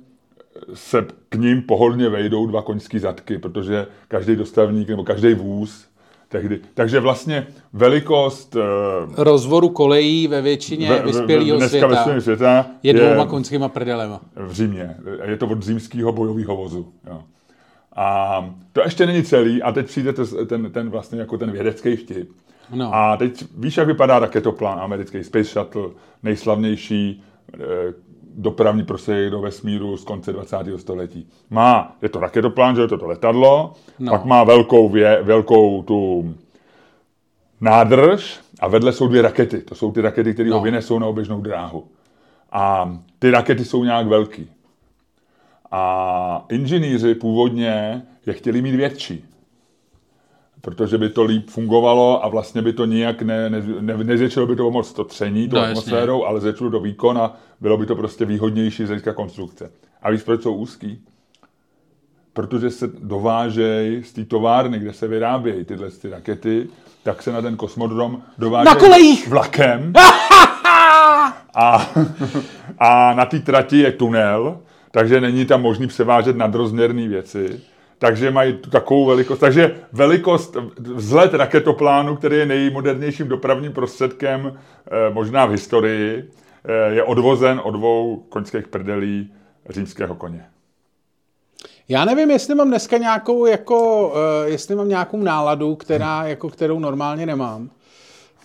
[0.73, 5.85] se k ním pohodlně vejdou dva koňský zadky, protože každý dostavník nebo každý vůz
[6.29, 6.59] tehdy.
[6.73, 8.61] Takže vlastně velikost eh,
[9.23, 14.21] Rozvoru kolejí ve většině ve- ve- vyspělého světa vyspělého světa je dvouma koňskýma prdelema.
[14.35, 14.95] v Římě.
[15.25, 16.93] Je to od římského bojového vozu.
[17.09, 17.21] Jo.
[17.95, 20.13] A to ještě není celý, a teď přijde
[20.49, 22.29] ten, ten vlastně jako ten vědecký vtip.
[22.73, 22.95] No.
[22.95, 25.89] A teď víš, jak vypadá raketoplán americký Space Shuttle,
[26.23, 27.57] nejslavnější eh,
[28.35, 30.57] dopravní prostředek do vesmíru z konce 20.
[30.77, 31.27] století.
[31.49, 34.11] Má, je to raketoplán, že je to to letadlo, no.
[34.11, 36.33] pak má velkou, vě, velkou tu
[37.61, 39.61] nádrž a vedle jsou dvě rakety.
[39.61, 40.57] To jsou ty rakety, které No.
[40.57, 41.87] ho vynesou na oběžnou dráhu.
[42.51, 44.49] A ty rakety jsou nějak velký.
[45.71, 49.25] A inženýři původně je chtěli mít větší.
[50.61, 54.55] Protože by to líp fungovalo a vlastně by to nijak ne, ne, ne, nezvětšilo by
[54.55, 55.79] to moc to tření, tu No, no, jasně.
[55.81, 59.71] atmosférou, ale zvětšilo to výkon a bylo by to prostě výhodnější z hlediska konstrukce.
[60.01, 61.01] A víš, proč jsou úzký?
[62.33, 66.67] Protože se dovážejí z té továrny, kde se vyrábějí tyhle ty rakety,
[67.03, 69.27] tak se na ten kosmodrom dovážejí Na kolejích!
[69.27, 69.93] vlakem.
[71.55, 71.91] a,
[72.79, 74.57] a na té trati je tunel,
[74.91, 77.59] takže není tam možný převážet nadrozměrné věci.
[78.01, 79.39] Takže mají takovou velikost.
[79.39, 86.29] Takže velikost, vzhled raketoplánu, který je nejmodernějším dopravním prostředkem eh, možná v historii,
[86.65, 89.33] eh, je odvozen od dvou koňských prdelí
[89.69, 90.45] římského koně.
[91.89, 96.79] Já nevím, jestli mám dneska nějakou, jako, uh, jestli mám nějakou náladu, která, jako, kterou
[96.79, 97.69] normálně nemám.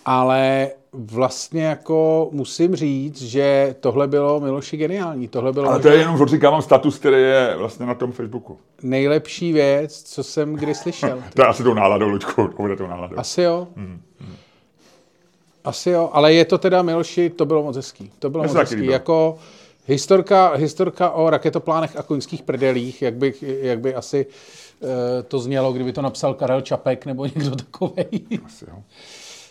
[0.05, 5.27] Ale vlastně jako musím říct, že tohle bylo Miloši geniální.
[5.27, 8.57] Tohle bylo Ale to je jenom, že říkávám status, který je vlastně na tom Facebooku.
[8.83, 11.23] nejlepší věc, co jsem kdy slyšel.
[11.33, 13.19] To je asi tou náladou, Luďku, to bude tou náladou.
[13.19, 13.67] Asi jo.
[13.75, 14.01] Hmm,
[15.63, 18.11] Asi jo, ale je to teda, Miloši, to bylo moc hezký.
[18.19, 18.85] To bylo Mně moc hezký.
[18.85, 19.37] Jako
[19.87, 24.25] historka, historka o raketoplánech a koňských prdelích, jak by, jak by asi
[24.83, 28.05] eh, to znělo, kdyby to napsal Karel Čapek nebo někdo takovej.
[28.45, 28.77] Asi, jo.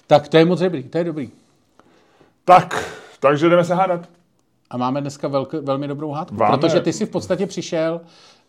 [0.07, 1.31] Tak to je moc dobrý, to je dobrý.
[2.45, 2.85] Tak,
[3.21, 4.01] takže jdeme se hádat.
[4.71, 6.57] A máme dneska velk, velmi dobrou hádku, Máme.
[6.59, 8.01] protože ty si v podstatě přišel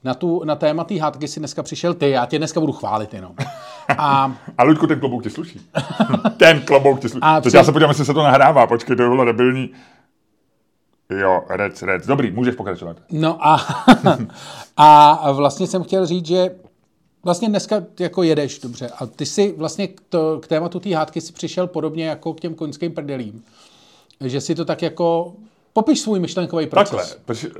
[0.04, 3.14] na, tu, na téma té hádky si dneska přišel ty, já tě dneska budu chválit
[3.14, 3.32] jenom.
[3.98, 5.62] A A Luďku, ten klobouk ti sluší.
[6.38, 7.22] ten klobouk ti sluší.
[7.24, 8.68] A Teď při- já se podívám, jestli se to nahrává.
[8.68, 9.72] Počkej, to bylo debilní.
[11.10, 12.06] Jo, rec, rec.
[12.08, 12.98] Dobrý, můžeš pokračovat.
[13.12, 13.56] No a,
[14.78, 16.50] a vlastně jsem chtěl říct, že
[17.24, 21.22] vlastně dneska jako jedeš dobře a ty si vlastně k, to, k tématu té hádky
[21.22, 23.44] si přišel podobně jako k těm koňským prdelím.
[24.22, 25.34] Že si to tak jako,
[25.74, 27.18] popiš svůj myšlenkový proces.
[27.26, 27.52] Takhle,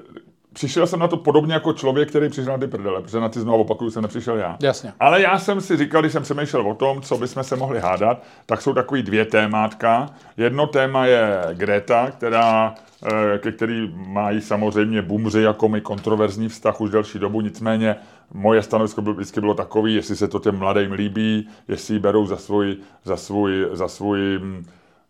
[0.58, 3.40] přišel jsem na to podobně jako člověk, který přišel na ty prdele, protože na ty
[3.40, 4.58] znovu opakuju, jsem nepřišel já.
[4.62, 4.94] Jasně.
[5.00, 8.24] Ale já jsem si říkal, když jsem přemýšlel o tom, co bychom se mohli hádat,
[8.46, 10.10] tak jsou takový dvě témátka.
[10.38, 16.82] Jedno téma je Greta, která, eh, ke který mají samozřejmě bumři jako my kontroverzní vztah
[16.82, 17.96] už delší dobu, nicméně
[18.34, 22.26] moje stanovisko bylo, vždycky bylo takový, jestli se to těm mladým líbí, jestli ji berou
[22.26, 24.66] za svůj, za svůj, za svůj mm,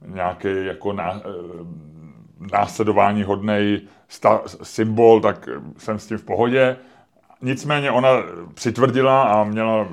[0.07, 1.87] nějaký jako na, eh,
[2.51, 6.77] následování hodnej sta, symbol, tak jsem s tím v pohodě.
[7.41, 8.09] Nicméně ona
[8.53, 9.87] přitvrdila a měla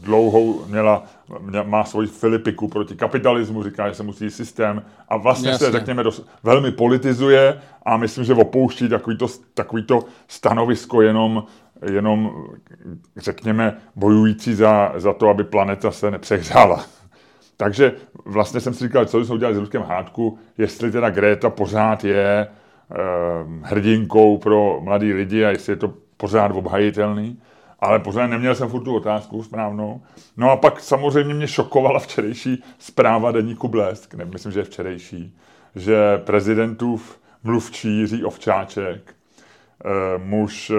[0.00, 1.04] dlouhou, měla,
[1.40, 5.66] mě, má svoji filipiku proti kapitalismu, říká, že se musí systém a vlastně Jasně.
[5.66, 11.44] se, řekněme, dos, velmi politizuje a myslím, že opouští takovýto, takovýto stanovisko jenom,
[11.92, 12.30] jenom,
[13.16, 16.84] řekněme, bojující za, za to, aby planeta se nepřehřála.
[17.60, 17.92] Takže
[18.24, 22.46] vlastně jsem si říkal, co jsme udělali s Ruskem hádku, jestli teda Greta pořád je
[22.46, 22.96] eh,
[23.62, 27.40] hrdinkou pro mladý lidi a jestli je to pořád obhajitelný.
[27.80, 30.02] Ale pořád neměl jsem furt tu otázku správnou.
[30.36, 35.36] No a pak samozřejmě mě šokovala včerejší zpráva deníku Blesk, ne, myslím, že je včerejší,
[35.76, 39.88] že prezidentův mluvčí Jiří Ovčáček, eh,
[40.18, 40.76] muž eh,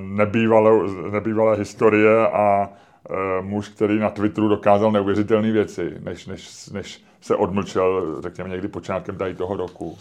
[0.00, 0.70] nebývalé,
[1.10, 2.70] nebývalé historie a
[3.40, 9.16] muž, který na Twitteru dokázal neuvěřitelné věci, než, než, než se odmlčel, řekněme, někdy počátkem
[9.16, 9.98] tady toho roku.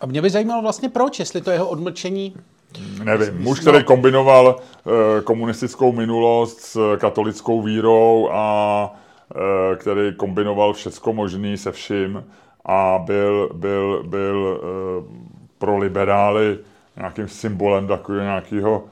[0.00, 2.34] A mě by zajímalo vlastně proč, jestli to jeho odmlčení
[3.04, 8.90] Nevím, muž, který kombinoval eh, komunistickou minulost s katolickou vírou a
[9.34, 12.24] eh, který kombinoval všecko možný se vším
[12.64, 15.04] a byl, byl, byl eh,
[15.58, 16.58] pro liberály
[16.96, 18.84] nějakým symbolem takového nějakého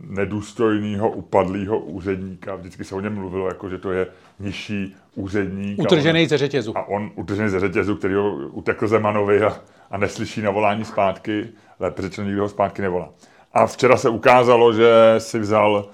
[0.00, 2.54] nedůstojného, upadlého úředníka.
[2.54, 4.06] Vždycky se o něm mluvilo, jako že to je
[4.40, 5.78] nižší úředník.
[5.78, 6.78] Utržený ze řetězu.
[6.78, 11.48] A on utržený ze řetězu, který ho utekl Zemanovi a, a neslyší na volání zpátky,
[11.80, 13.08] lépe řečeno nikdo ho zpátky nevolá.
[13.52, 15.88] A včera se ukázalo, že si vzal,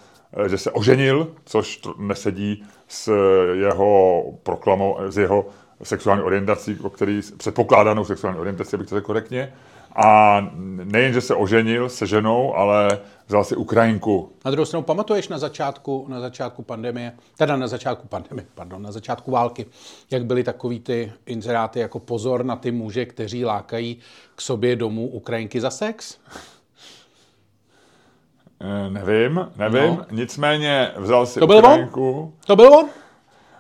[0.46, 3.12] že se oženil, což nesedí s
[3.52, 5.46] jeho proklamou, s jeho
[5.82, 9.52] sexuální orientací, o který předpokládanou sexuální orientaci, abych to řekl korektně.
[9.96, 10.40] A
[10.84, 14.32] nejen, že se oženil se ženou, ale vzal si Ukrajinku.
[14.44, 18.92] Na druhou stranu pamatuješ na začátku, na začátku pandemie, teda na začátku pandemie, pardon, na
[18.92, 19.66] začátku války,
[20.10, 23.98] jak byly takový ty inzeráty jako pozor na ty muže, kteří lákají
[24.34, 26.18] k sobě domů Ukrajinky za sex?
[28.60, 29.96] E, nevím, nevím.
[29.96, 30.06] No.
[30.10, 32.20] Nicméně vzal si to byl Ukrajinku.
[32.20, 32.32] On?
[32.46, 32.88] To byl on?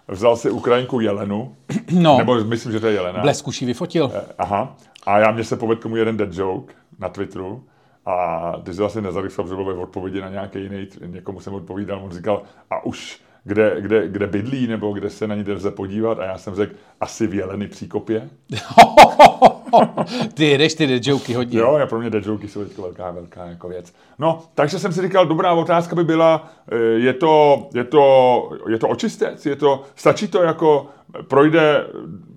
[0.08, 1.56] Vzal si Ukrajinku Jelenu.
[1.92, 2.18] No.
[2.18, 3.20] Nebo myslím, že to je Jelena.
[3.20, 4.10] Bleskuší vyfotil.
[4.14, 4.76] E, aha.
[5.06, 7.64] A já mě se povedl k tomu jeden dead joke na Twitteru.
[8.06, 12.10] A ty jsi asi nezarychl, že ve odpovědi na nějaký jiný, někomu jsem odpovídal, on
[12.10, 16.18] říkal, a už kde, kde, kde bydlí, nebo kde se na ní lze podívat.
[16.18, 18.30] A já jsem řekl, asi v Jeleny příkopě.
[20.34, 21.58] ty jedeš ty deadjoky hodně.
[21.58, 23.92] Jo, já pro mě deadjoky jsou teď velká, velká jako věc.
[24.18, 28.78] No, takže jsem si říkal, dobrá otázka by byla, eh, je to, je to, je
[28.78, 30.86] to očistec, je to, stačí to jako,
[31.28, 31.86] projde,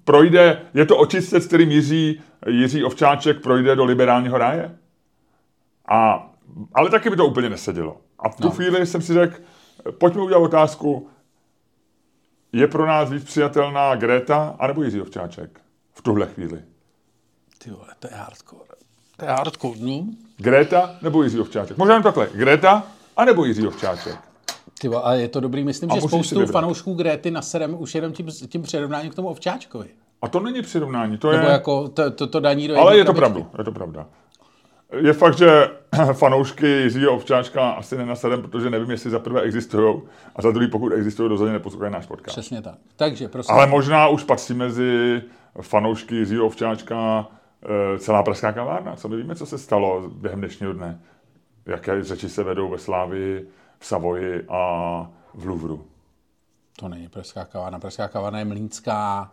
[0.03, 4.75] projde, je to očistec, který Jiří, Jiří Ovčáček projde do liberálního ráje?
[5.87, 6.29] A,
[6.73, 7.97] ale taky by to úplně nesedělo.
[8.19, 8.51] A v tu no.
[8.51, 9.35] chvíli jsem si řekl,
[9.97, 11.09] pojďme udělat otázku,
[12.53, 15.61] je pro nás víc přijatelná Greta anebo Jiří Ovčáček
[15.93, 16.61] v tuhle chvíli?
[17.57, 18.69] Ty vole, to je hardcore.
[19.17, 20.05] To je hardcore, no?
[20.37, 21.77] Greta nebo Jiří Ovčáček?
[21.77, 22.83] Možná takhle, Greta
[23.17, 24.17] anebo Jiří Ovčáček?
[24.79, 28.27] Ty a je to dobrý, myslím, a že spoustu fanoušků Gréty nasereme už jenom tím,
[28.47, 29.89] tím přirovnáním k tomu Ovčáčkovi.
[30.21, 31.51] A to není přirovnání, to Nebo je...
[31.51, 34.07] jako to, to, to daní do Ale je to pravda, je to pravda.
[34.91, 35.69] Je fakt, že
[36.13, 40.01] fanoušky Jiřího Ovčáčka asi nenasadem, protože nevím, jestli za prvé existují
[40.35, 42.37] a za druhý, pokud existují, rozhodně neposlouchají náš podcast.
[42.37, 42.75] Přesně tak.
[42.95, 43.55] Takže prosím.
[43.55, 45.21] Ale možná už patří mezi
[45.61, 47.27] fanoušky Jiřího Ovčáčka
[47.95, 48.95] e, celá pražská kavárna.
[48.95, 50.99] Co my víme, co se stalo během dnešního dne?
[51.65, 53.47] Jaké řeči se vedou ve Slávii,
[53.79, 54.59] v Savoji a
[55.33, 55.85] v Louvru?
[56.79, 57.79] To není pražská kavárna.
[57.79, 59.31] Pražská kavárna je Mlínská.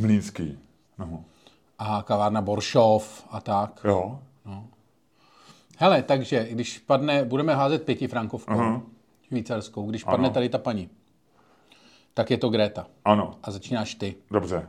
[0.00, 0.58] Mlínský.
[0.98, 1.24] No.
[1.78, 3.80] A kavárna Boršov a tak.
[3.84, 4.18] Jo.
[4.44, 4.64] No.
[5.78, 8.82] Hele, takže když padne, budeme házet pětifrankovkou, uh-huh.
[9.28, 10.34] švýcarskou, když padne ano.
[10.34, 10.90] tady ta paní,
[12.14, 12.86] tak je to Greta.
[13.04, 13.38] Ano.
[13.42, 14.14] A začínáš ty.
[14.30, 14.68] Dobře.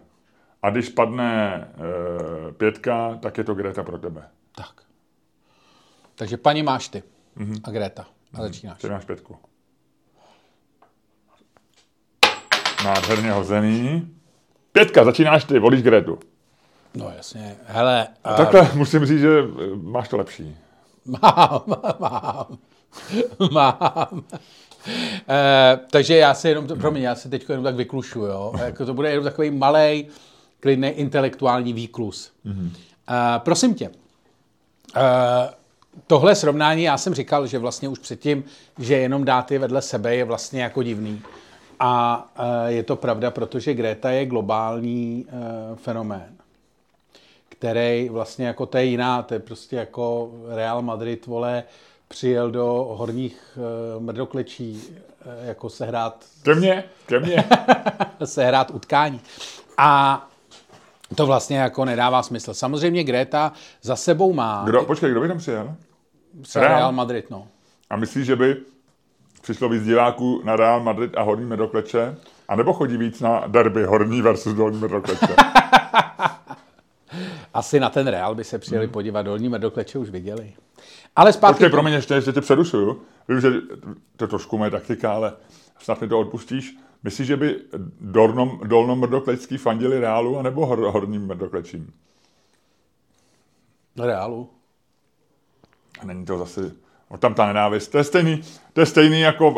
[0.62, 1.56] A když padne
[2.50, 4.24] e, pětka, tak je to Greta pro tebe.
[4.56, 4.82] Tak.
[6.16, 7.04] Takže paní máš ty
[7.38, 7.62] uh-huh.
[7.64, 8.06] a Greta.
[8.34, 8.82] A začínáš.
[8.82, 9.38] Ty máš pětku.
[12.86, 14.12] Nádherně hozený.
[14.72, 16.20] Pětka, začínáš ty, volíš Gretu.
[16.96, 18.08] No jasně, hele.
[18.24, 18.34] A...
[18.34, 19.42] Takhle musím říct, že
[19.76, 20.58] máš to lepší.
[21.22, 21.64] Mám,
[22.00, 22.58] mám,
[23.52, 24.24] mám.
[25.30, 28.54] E, takže já se jenom, promiň, já se teď jenom tak vyklušu, jo.
[28.66, 30.08] Jako to bude jenom takový malý,
[30.60, 32.32] klidný intelektuální výklus.
[32.46, 32.70] Mm-hmm.
[33.10, 33.92] E, prosím tě, e,
[36.08, 38.44] tohle srovnání, já jsem říkal, že vlastně už předtím,
[38.80, 41.22] že jenom dát je vedle sebe je vlastně jako divný.
[41.80, 42.26] A
[42.68, 45.26] je to pravda, protože Greta je globální
[45.76, 46.36] fenomén
[47.58, 51.64] který vlastně jako to je jiná, to je prostě jako Real Madrid, vole,
[52.08, 53.58] přijel do horních
[53.96, 56.26] uh, mrdoklečí uh, jako sehrát...
[56.44, 57.44] Ke mně, ke mně.
[58.26, 59.22] sehrát utkání.
[59.78, 60.22] A
[61.16, 62.54] to vlastně jako nedává smysl.
[62.54, 63.52] Samozřejmě Greta
[63.82, 64.64] za sebou má...
[64.66, 65.76] Kdo, počkej, kdo by tam přijel?
[66.56, 66.68] Real.
[66.68, 67.48] Real Madrid, no.
[67.90, 68.56] A myslíš, že by
[69.42, 72.18] přišlo víc diváků na Real Madrid a Horní Medokleče?
[72.48, 75.36] A nebo chodí víc na derby Horní versus Dolní Medokleče?
[77.56, 78.94] Asi na ten Real by se přijeli hmm.
[78.94, 80.54] podívat, dolní medokleče už viděli.
[81.16, 81.54] Ale zpátky...
[81.54, 83.02] Počkej, promiň, ještě, ještě tě přerušuju.
[83.28, 83.52] Vím, že
[84.16, 85.34] to je trošku moje taktika, ale
[85.80, 86.78] snad mi to odpustíš.
[87.04, 87.60] Myslíš, že by
[88.02, 91.94] dolnom, dolnomrdoklecký fandili Reálu anebo hor, horním mrdoklečím?
[93.98, 94.50] Reálu.
[96.00, 96.72] A není to zase...
[97.12, 97.92] No, tam ta nenávist.
[97.92, 98.42] To je stejný,
[98.74, 99.56] to je stejný jako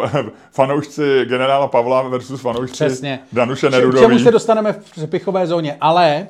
[0.51, 3.19] fanoušci generála Pavla versus fanoušci Přesně.
[3.31, 4.05] Danuše Nerudový.
[4.05, 6.27] K čemu se dostaneme v přepichové zóně, ale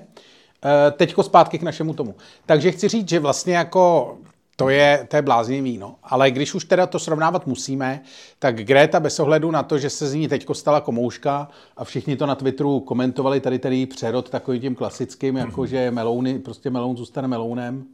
[0.91, 2.15] teďko zpátky k našemu tomu.
[2.45, 4.17] Takže chci říct, že vlastně jako
[4.59, 5.95] to je, to je bláznivý, no.
[6.03, 8.01] Ale když už teda to srovnávat musíme,
[8.39, 12.15] tak Greta bez ohledu na to, že se z ní teďko stala komouška a všichni
[12.17, 15.45] to na Twitteru komentovali, tady tady přerod takovým tím klasickým, mm-hmm.
[15.45, 17.85] jako že melouny, prostě meloun zůstane melounem,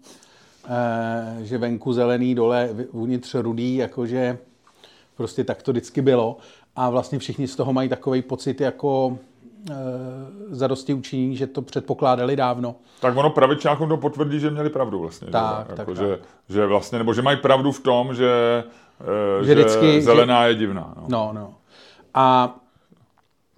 [1.41, 4.37] e, že venku zelený, dole uvnitř rudý, jakože
[5.15, 6.37] prostě tak to vždycky bylo.
[6.75, 9.17] A vlastně všichni z toho mají takový pocit jako
[10.49, 12.75] zadosti učiní, že to předpokládali dávno.
[12.99, 15.27] Tak ono pravičákům to potvrdí, že měli pravdu vlastně.
[15.27, 16.05] Tak, že, tak, jako, tak.
[16.05, 18.63] Že, že vlastně, nebo že mají pravdu v tom, že,
[19.39, 20.49] že, že vždycky, zelená že...
[20.49, 20.93] je divná.
[20.97, 21.31] No, no.
[21.33, 21.53] no.
[22.13, 22.55] A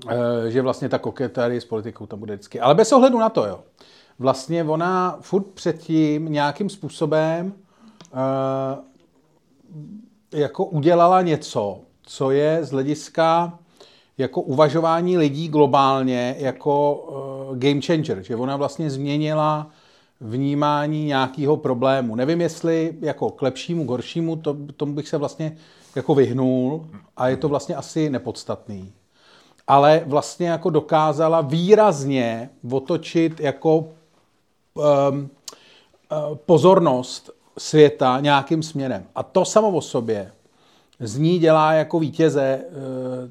[0.09, 2.59] e, že vlastně ta koketárie s politikou tam bude vždycky.
[2.59, 3.59] Ale bez ohledu na to, jo.
[4.19, 7.53] Vlastně ona furt předtím nějakým způsobem
[8.13, 8.17] e,
[10.39, 13.59] jako udělala něco, co je z hlediska
[14.17, 16.93] jako uvažování lidí globálně jako
[17.49, 19.69] uh, game changer, že ona vlastně změnila
[20.21, 22.15] vnímání nějakého problému.
[22.15, 25.57] Nevím, jestli jako k lepšímu, k horšímu, to, tomu bych se vlastně
[25.95, 26.87] jako vyhnul
[27.17, 28.93] a je to vlastně asi nepodstatný.
[29.67, 35.29] Ale vlastně jako dokázala výrazně otočit jako um,
[36.35, 39.05] pozornost světa nějakým směrem.
[39.15, 40.31] A to samo o sobě
[40.99, 43.29] z ní dělá jako vítěze uh,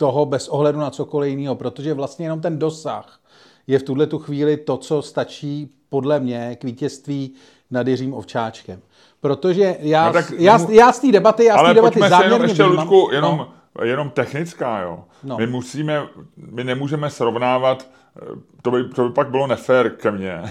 [0.00, 3.20] toho bez ohledu na cokoliv jiného, protože vlastně jenom ten dosah
[3.66, 7.34] je v tuhle tu chvíli to, co stačí podle mě k vítězství
[7.70, 8.80] nad Jiřím Ovčáčkem.
[9.20, 12.42] Protože já, no tak, já, já z té debaty, já z té debaty záměrně jenom
[12.42, 13.46] ještě, Ludku, jenom,
[13.78, 13.84] no.
[13.84, 15.04] jenom technická, jo.
[15.24, 15.36] No.
[15.36, 16.02] My musíme,
[16.36, 17.90] my nemůžeme srovnávat,
[18.62, 20.42] to by, to by pak bylo nefér ke mně.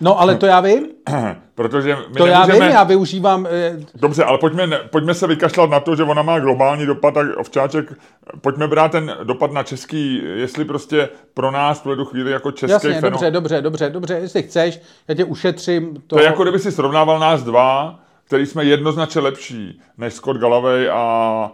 [0.00, 0.86] No, ale to já vím.
[1.54, 2.30] Protože my to nemůžeme...
[2.30, 3.46] já vím, já využívám...
[3.50, 7.26] Eh, Dobře, ale pojďme, pojďme se vykašlat na to, že ona má globální dopad, tak
[7.36, 7.92] ovčáček,
[8.40, 13.00] pojďme brát ten dopad na český, jestli prostě pro nás tuhle chvíli jako český Jasně,
[13.00, 13.12] fenom...
[13.12, 15.94] dobře, dobře, dobře, dobře, jestli chceš, já tě ušetřím.
[15.94, 20.36] To, to je jako kdyby si srovnával nás dva, který jsme jednoznačně lepší než Scott
[20.36, 21.50] Galloway a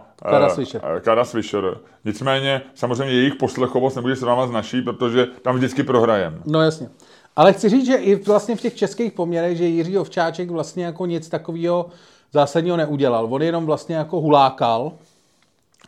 [1.01, 1.77] Kara Swisher.
[2.05, 6.37] Nicméně, samozřejmě jejich poslechovost nebude srovnávat s naší, protože tam vždycky prohrajeme.
[6.45, 6.89] No jasně.
[7.35, 11.05] Ale chci říct, že i vlastně v těch českých poměrech, že Jiří Ovčáček vlastně jako
[11.05, 11.85] nic takového
[12.33, 13.27] zásadního neudělal.
[13.33, 14.91] On jenom vlastně jako hulákal.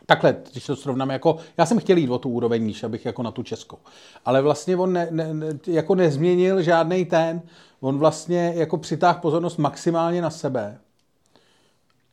[0.06, 3.22] Takhle, když to srovnám, jako, já jsem chtěl jít o tu úroveň níž, abych jako
[3.22, 3.78] na tu českou.
[4.24, 5.34] Ale vlastně on ne, ne,
[5.66, 7.42] jako nezměnil žádný ten,
[7.80, 10.78] on vlastně jako přitáhl pozornost maximálně na sebe.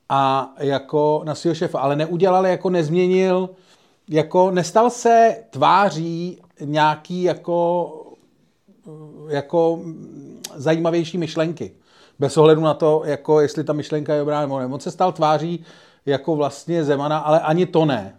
[0.09, 3.49] A jako na svého šefa, ale neudělal, jako nezměnil,
[4.09, 8.02] jako nestal se tváří nějaký jako
[9.27, 9.81] jako
[10.55, 11.71] zajímavější myšlenky.
[12.19, 14.65] Bez ohledu na to, jako jestli ta myšlenka je dobrá nebo ne.
[14.65, 15.65] On se stal tváří
[16.05, 18.17] jako vlastně Zemana, ale ani to ne.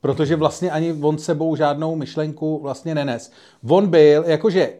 [0.00, 3.32] Protože vlastně ani on sebou žádnou myšlenku vlastně nenes.
[3.68, 4.74] On byl, jakože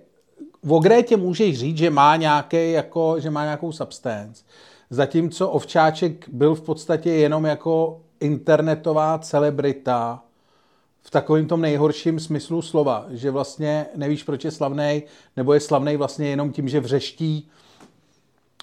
[0.68, 4.44] o Grétě můžeš říct, že má, nějaký, jako, že má nějakou substance.
[4.90, 10.22] Zatímco Ovčáček byl v podstatě jenom jako internetová celebrita,
[11.06, 15.02] v takovém tom nejhorším smyslu slova, že vlastně nevíš, proč je slavný,
[15.36, 17.48] nebo je slavný vlastně jenom tím, že vřeští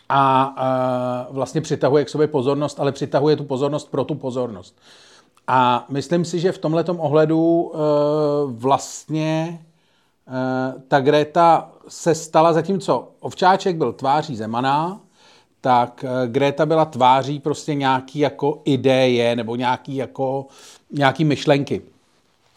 [0.10, 4.76] a, a vlastně přitahuje k sobě pozornost, ale přitahuje tu pozornost pro tu pozornost.
[5.48, 7.78] A myslím si, že v tomhle ohledu e,
[8.52, 9.60] vlastně
[10.28, 15.02] e, ta Greta se stala, zatímco Ovčáček byl tváří Zemana,
[15.62, 20.46] tak e, Greta byla tváří prostě nějaký jako ideje nebo nějaký jako
[20.92, 21.91] nějaký myšlenky.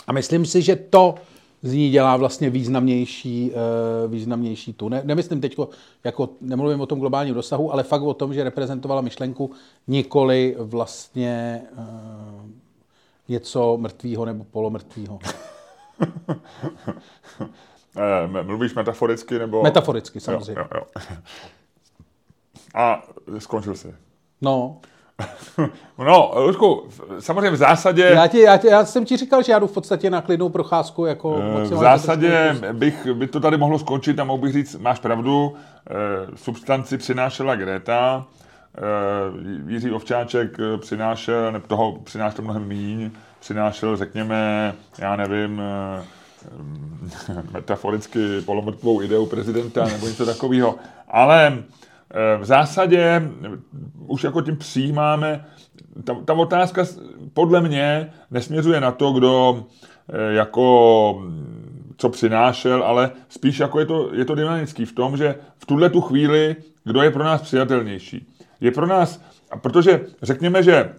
[0.07, 1.15] A myslím si, že to
[1.63, 4.89] z ní dělá vlastně významnější, uh, významnější tu.
[4.89, 5.57] Ne, nemyslím teď,
[6.05, 9.51] jako nemluvím o tom globálním dosahu, ale fakt o tom, že reprezentovala myšlenku
[9.87, 12.51] nikoli vlastně uh,
[13.29, 15.19] něco mrtvého nebo polomrtvého.
[17.97, 19.63] Eh, mluvíš metaforicky nebo...
[19.63, 20.61] Metaforicky, samozřejmě.
[20.61, 21.15] Jo, jo, jo.
[22.75, 23.03] A
[23.39, 23.95] skončil jsi.
[24.41, 24.81] No.
[25.99, 26.89] No, Luďku,
[27.19, 28.03] samozřejmě v zásadě...
[28.03, 30.49] Já, ti, já, ti, já jsem ti říkal, že já jdu v podstatě na klidnou
[30.49, 31.07] procházku.
[31.07, 35.55] Jako v zásadě bych, by to tady mohlo skončit a mohl bych říct, máš pravdu,
[36.37, 38.25] substanci přinášela Greta,
[39.69, 43.11] Jiří Ovčáček přinášel, ne, toho přinášel mnohem míň,
[43.41, 45.63] přinášel, řekněme, já nevím,
[47.53, 50.75] metaforicky polomrtvou ideu prezidenta nebo něco takového.
[51.09, 51.63] Ale
[52.39, 53.31] v zásadě
[54.07, 55.45] už jako tím přijímáme,
[56.05, 56.85] ta, ta otázka
[57.35, 59.65] podle mě nesměřuje na to, kdo
[60.31, 61.23] jako
[61.97, 65.91] co přinášel, ale spíš jako je to, je to dynamický v tom, že v tuhle
[65.91, 68.27] tu chvíli, kdo je pro nás přijatelnější.
[68.61, 69.23] Je pro nás,
[69.61, 70.95] protože řekněme, že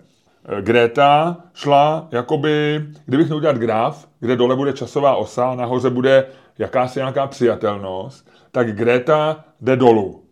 [0.62, 6.26] Greta šla, jakoby, kdybych měl udělat graf, kde dole bude časová osa, nahoře bude
[6.58, 10.25] jakási nějaká přijatelnost, tak Greta jde dolů.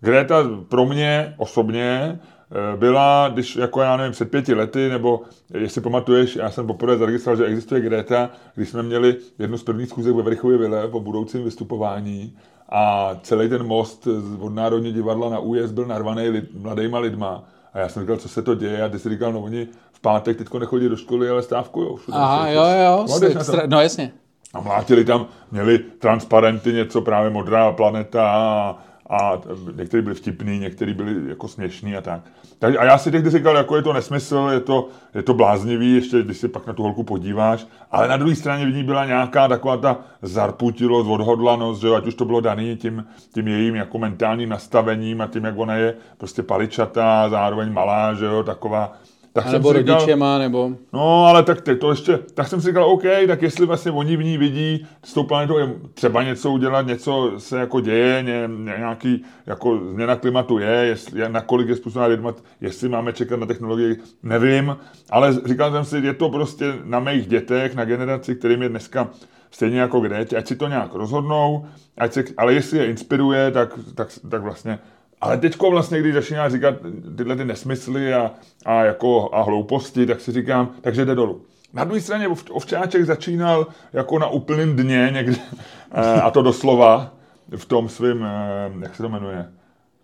[0.00, 5.20] Greta pro mě osobně eh, byla, když jako já nevím, před pěti lety, nebo
[5.54, 9.88] jestli pamatuješ, já jsem poprvé zaregistroval, že existuje Greta, když jsme měli jednu z prvních
[9.88, 12.36] schůzek ve Vrchově Vile po budoucím vystupování
[12.68, 14.08] a celý ten most
[14.40, 17.44] od Národní divadla na újezd byl narvaný lid, mladýma lidma.
[17.72, 20.00] A já jsem říkal, co se to děje, a ty si říkal, no oni v
[20.00, 21.96] pátek teďko nechodí do školy, ale stávkujou.
[21.96, 22.16] všude.
[22.18, 23.28] Aha, jo, jo, to?
[23.28, 24.12] stra- no jasně.
[24.54, 28.76] A mlátili tam, měli transparenty, něco právě modrá planeta a,
[29.08, 29.40] a
[29.76, 32.20] někteří byli vtipný, někteří byli jako směšný a tak.
[32.58, 32.76] tak.
[32.76, 36.22] A já si tehdy říkal, jako je to nesmysl, je to, je to bláznivý, ještě
[36.22, 39.48] když se pak na tu holku podíváš, ale na druhé straně v ní byla nějaká
[39.48, 44.48] taková ta zarputilost, odhodlanost, že ať už to bylo daný tím, tím jejím jako mentálním
[44.48, 48.92] nastavením a tím, jak ona je prostě paličatá, zároveň malá, že jo, taková.
[49.32, 50.70] Tak A nebo si říkal- rodičema, nebo...
[50.92, 54.16] No, ale tak ty, to ještě, tak jsem si říkal, OK, tak jestli vlastně oni
[54.16, 58.48] v ní vidí s tou planetou je třeba něco udělat, něco se jako děje, ně,
[58.56, 63.40] ně, nějaký jako změna klimatu je, jestli, je, nakolik je způsobná lidma, jestli máme čekat
[63.40, 64.76] na technologii, nevím,
[65.10, 69.08] ale říkal jsem si, je to prostě na mých dětech, na generaci, kterým je dneska
[69.50, 71.66] stejně jako kde, ať si to nějak rozhodnou,
[71.98, 74.78] ať se, ale jestli je inspiruje, tak, tak, tak vlastně
[75.20, 76.74] ale teďko vlastně, když začíná říkat
[77.16, 78.30] tyhle ty nesmysly a,
[78.64, 81.42] a, jako, a hlouposti, tak si říkám, takže jde dolů.
[81.72, 85.36] Na druhé straně ov- Ovčáček začínal jako na úplném dně někde,
[85.92, 87.14] eh, a to doslova,
[87.56, 89.46] v tom svým, eh, jak se to jmenuje,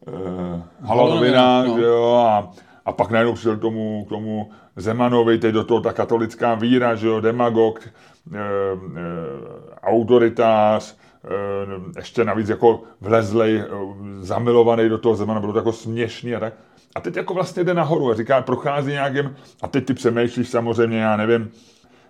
[0.09, 0.13] eh,
[0.81, 1.79] Halo Halo novinách, no.
[1.79, 2.53] jo, a,
[2.87, 6.95] a pak najednou přišel k tomu, k tomu Zemanovi, teď do toho ta katolická víra,
[6.95, 7.81] že jo, demagog,
[8.35, 9.01] eh, eh,
[9.83, 10.97] autoritář,
[11.97, 13.67] ještě navíc jako vlezlej, eh,
[14.21, 16.55] zamilovaný do toho Zemana, bylo to jako směšný a tak.
[16.95, 20.99] A teď jako vlastně jde nahoru a říká, prochází nějakým, a teď ty přemýšlíš samozřejmě,
[20.99, 21.51] já nevím,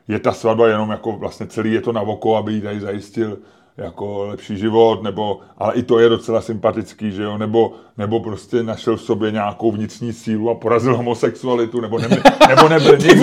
[0.09, 3.39] je ta svatba jenom jako vlastně celý je to na oko, aby jí tady zajistil
[3.77, 8.63] jako lepší život, nebo, ale i to je docela sympatický, že jo, nebo, nebo prostě
[8.63, 12.19] našel v sobě nějakou vnitřní sílu a porazil homosexualitu, nebo, nebyl,
[12.49, 13.21] nebo nebyl nikdy,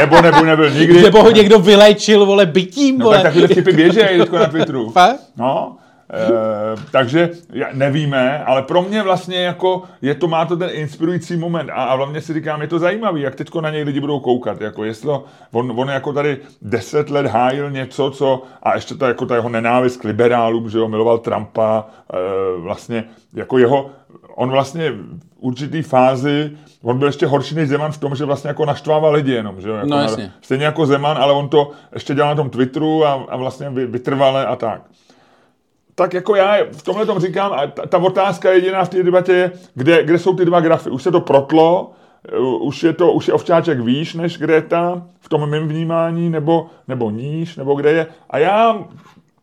[0.00, 1.02] nebo nebyl, nebyl nikdy.
[1.02, 3.16] Nebo ho někdo vylečil, vole, bytím, No vole.
[3.22, 4.92] tak takové vtipy teďko na Twitteru.
[5.36, 5.76] No,
[6.12, 11.36] e, takže já- nevíme, ale pro mě vlastně jako je to, má to ten inspirující
[11.36, 14.20] moment a, a hlavně si říkám, je to zajímavý, jak teďko na něj lidi budou
[14.20, 18.94] koukat, jako jestli to, on, on jako tady deset let hájil něco, co, a ještě
[18.94, 21.84] ta, jako ta jeho nenávist k liberálům, že jo, miloval Trumpa,
[22.14, 23.04] e, vlastně
[23.34, 23.90] jako jeho,
[24.34, 26.50] on vlastně v určitý fázi,
[26.82, 29.68] on byl ještě horší než Zeman v tom, že vlastně jako naštvával lidi jenom, že
[29.68, 30.32] jo, jako No, na- jasně.
[30.40, 33.86] Stejně jako Zeman, ale on to ještě dělal na tom Twitteru a, a vlastně vy-
[33.86, 34.82] vytrvale a tak.
[35.94, 39.32] Tak jako já v tomhle tom říkám, a ta, ta otázka jediná v té debatě
[39.32, 40.90] je, kde, kde jsou ty dva grafy.
[40.90, 41.92] Už se to protlo,
[42.38, 46.66] uh, už je to, už je ovčáček výš než Greta v tom mém vnímání, nebo,
[46.88, 48.06] nebo níž, nebo kde je.
[48.30, 48.84] A já,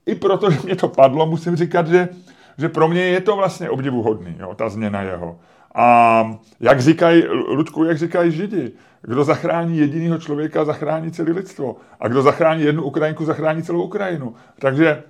[0.05, 2.09] i proto, že mě to padlo, musím říkat, že,
[2.57, 5.39] že pro mě je to vlastně obdivuhodný, jo, ta změna jeho.
[5.75, 6.25] A
[6.59, 8.71] jak říkají, Ludku, jak říkají Židi,
[9.01, 11.75] kdo zachrání jediného člověka, zachrání celé lidstvo.
[11.99, 14.35] A kdo zachrání jednu Ukrajinku, zachrání celou Ukrajinu.
[14.59, 15.03] Takže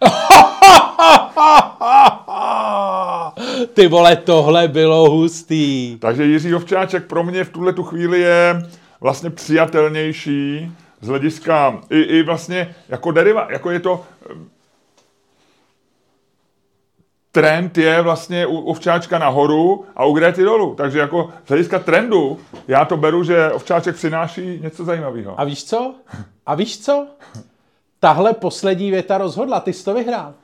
[3.74, 5.96] Ty vole, tohle bylo hustý.
[5.98, 8.62] Takže Jiří Ovčáček pro mě v tuhle tu chvíli je
[9.00, 14.34] vlastně přijatelnější z hlediska i, i vlastně jako deriva, jako je to eh,
[17.32, 20.74] trend je vlastně u Ovčáčka nahoru a u Grety dolů.
[20.74, 25.40] Takže jako z hlediska trendu já to beru, že Ovčáček přináší něco zajímavého.
[25.40, 25.94] A víš co?
[26.46, 27.06] A víš co?
[28.00, 30.34] Tahle poslední věta rozhodla, ty jsi to vyhrál.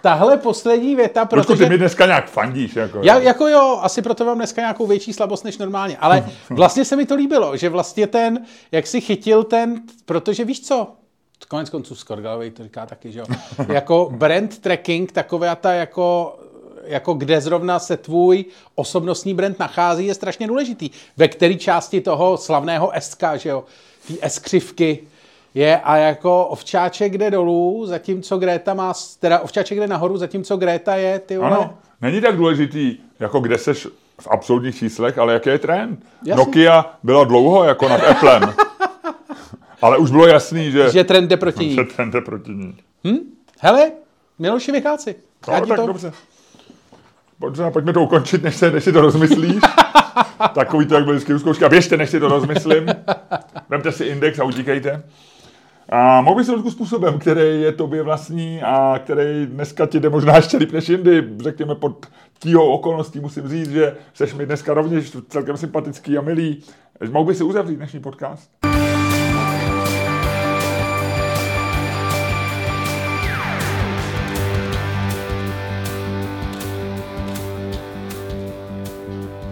[0.00, 1.46] Tahle poslední věta, Protože...
[1.46, 1.64] protože...
[1.64, 2.76] ty mi dneska nějak fandíš.
[2.76, 6.84] Jako, Já, jako jo, asi proto mám dneska nějakou větší slabost než normálně, ale vlastně
[6.84, 10.88] se mi to líbilo, že vlastně ten, jak si chytil ten, protože víš co,
[11.48, 13.26] konec konců Skorgalovej to říká taky, že jo,
[13.68, 16.36] jako brand tracking, taková ta jako
[16.86, 18.44] jako kde zrovna se tvůj
[18.74, 20.90] osobnostní brand nachází, je strašně důležitý.
[21.16, 23.64] Ve které části toho slavného SK, že jo,
[24.08, 24.98] té S křivky
[25.54, 30.94] je a jako ovčáček jde dolů, zatímco Greta má, teda ovčáček jde nahoru, zatímco Greta
[30.94, 33.88] je, ty vole, Ano, není tak důležitý, jako kde seš
[34.20, 36.06] v absolutních číslech, ale jaký je trend.
[36.24, 36.44] Jasně.
[36.44, 38.42] Nokia byla dlouho jako nad Applem.
[39.82, 41.74] ale už bylo jasný, že, že trend jde proti ní.
[41.74, 42.76] že trend jde proti ní.
[43.60, 43.92] Hele,
[44.38, 45.14] Miloši Vycháci.
[45.48, 45.86] No, tak to...
[45.86, 46.12] dobře.
[47.38, 49.62] Pojďme, pojďme to ukončit, než, se, než si to rozmyslíš.
[50.54, 51.64] Takový to, jak byly vždycky zkoušky.
[51.64, 52.86] A běžte, než si to rozmyslím.
[53.68, 55.02] Vemte si index a utíkejte.
[55.88, 60.36] A mohl bys trošku způsobem, který je tobě vlastní a který dneska ti jde možná
[60.36, 61.28] ještě líp než jindy.
[61.38, 62.06] Řekněme pod
[62.38, 66.62] tíhou okolností musím říct, že seš mi dneska rovněž celkem sympatický a milý.
[67.10, 68.50] Mohl bys si uzavřít dnešní podcast?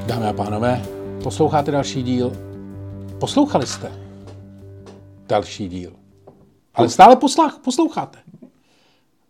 [0.06, 0.82] Dámy a pánové,
[1.22, 2.32] posloucháte další díl.
[3.18, 3.92] Poslouchali jste
[5.28, 6.01] další díl.
[6.74, 8.18] Ale stále poslách, posloucháte.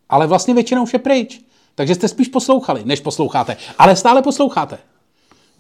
[0.09, 1.41] Ale vlastně většina už je pryč.
[1.75, 3.57] Takže jste spíš poslouchali, než posloucháte.
[3.79, 4.79] Ale stále posloucháte.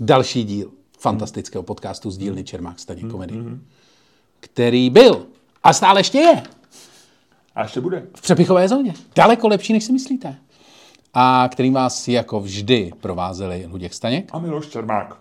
[0.01, 3.35] Další díl fantastického podcastu z dílny Čermák Staněk komedy,
[4.41, 5.27] který byl
[5.63, 6.43] a stále ještě je
[7.55, 8.07] A ještě bude.
[8.17, 8.95] v přepichové zóně.
[9.15, 10.37] Daleko lepší, než si myslíte.
[11.15, 14.29] A kterým vás jako vždy provázeli Luděk Staněk.
[14.33, 15.17] A Miloš Čermák.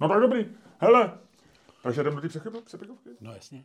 [0.00, 0.46] No tak dobrý.
[0.78, 1.12] Hele,
[1.82, 3.10] takže jdeme do té přepichovky.
[3.20, 3.64] No jasně.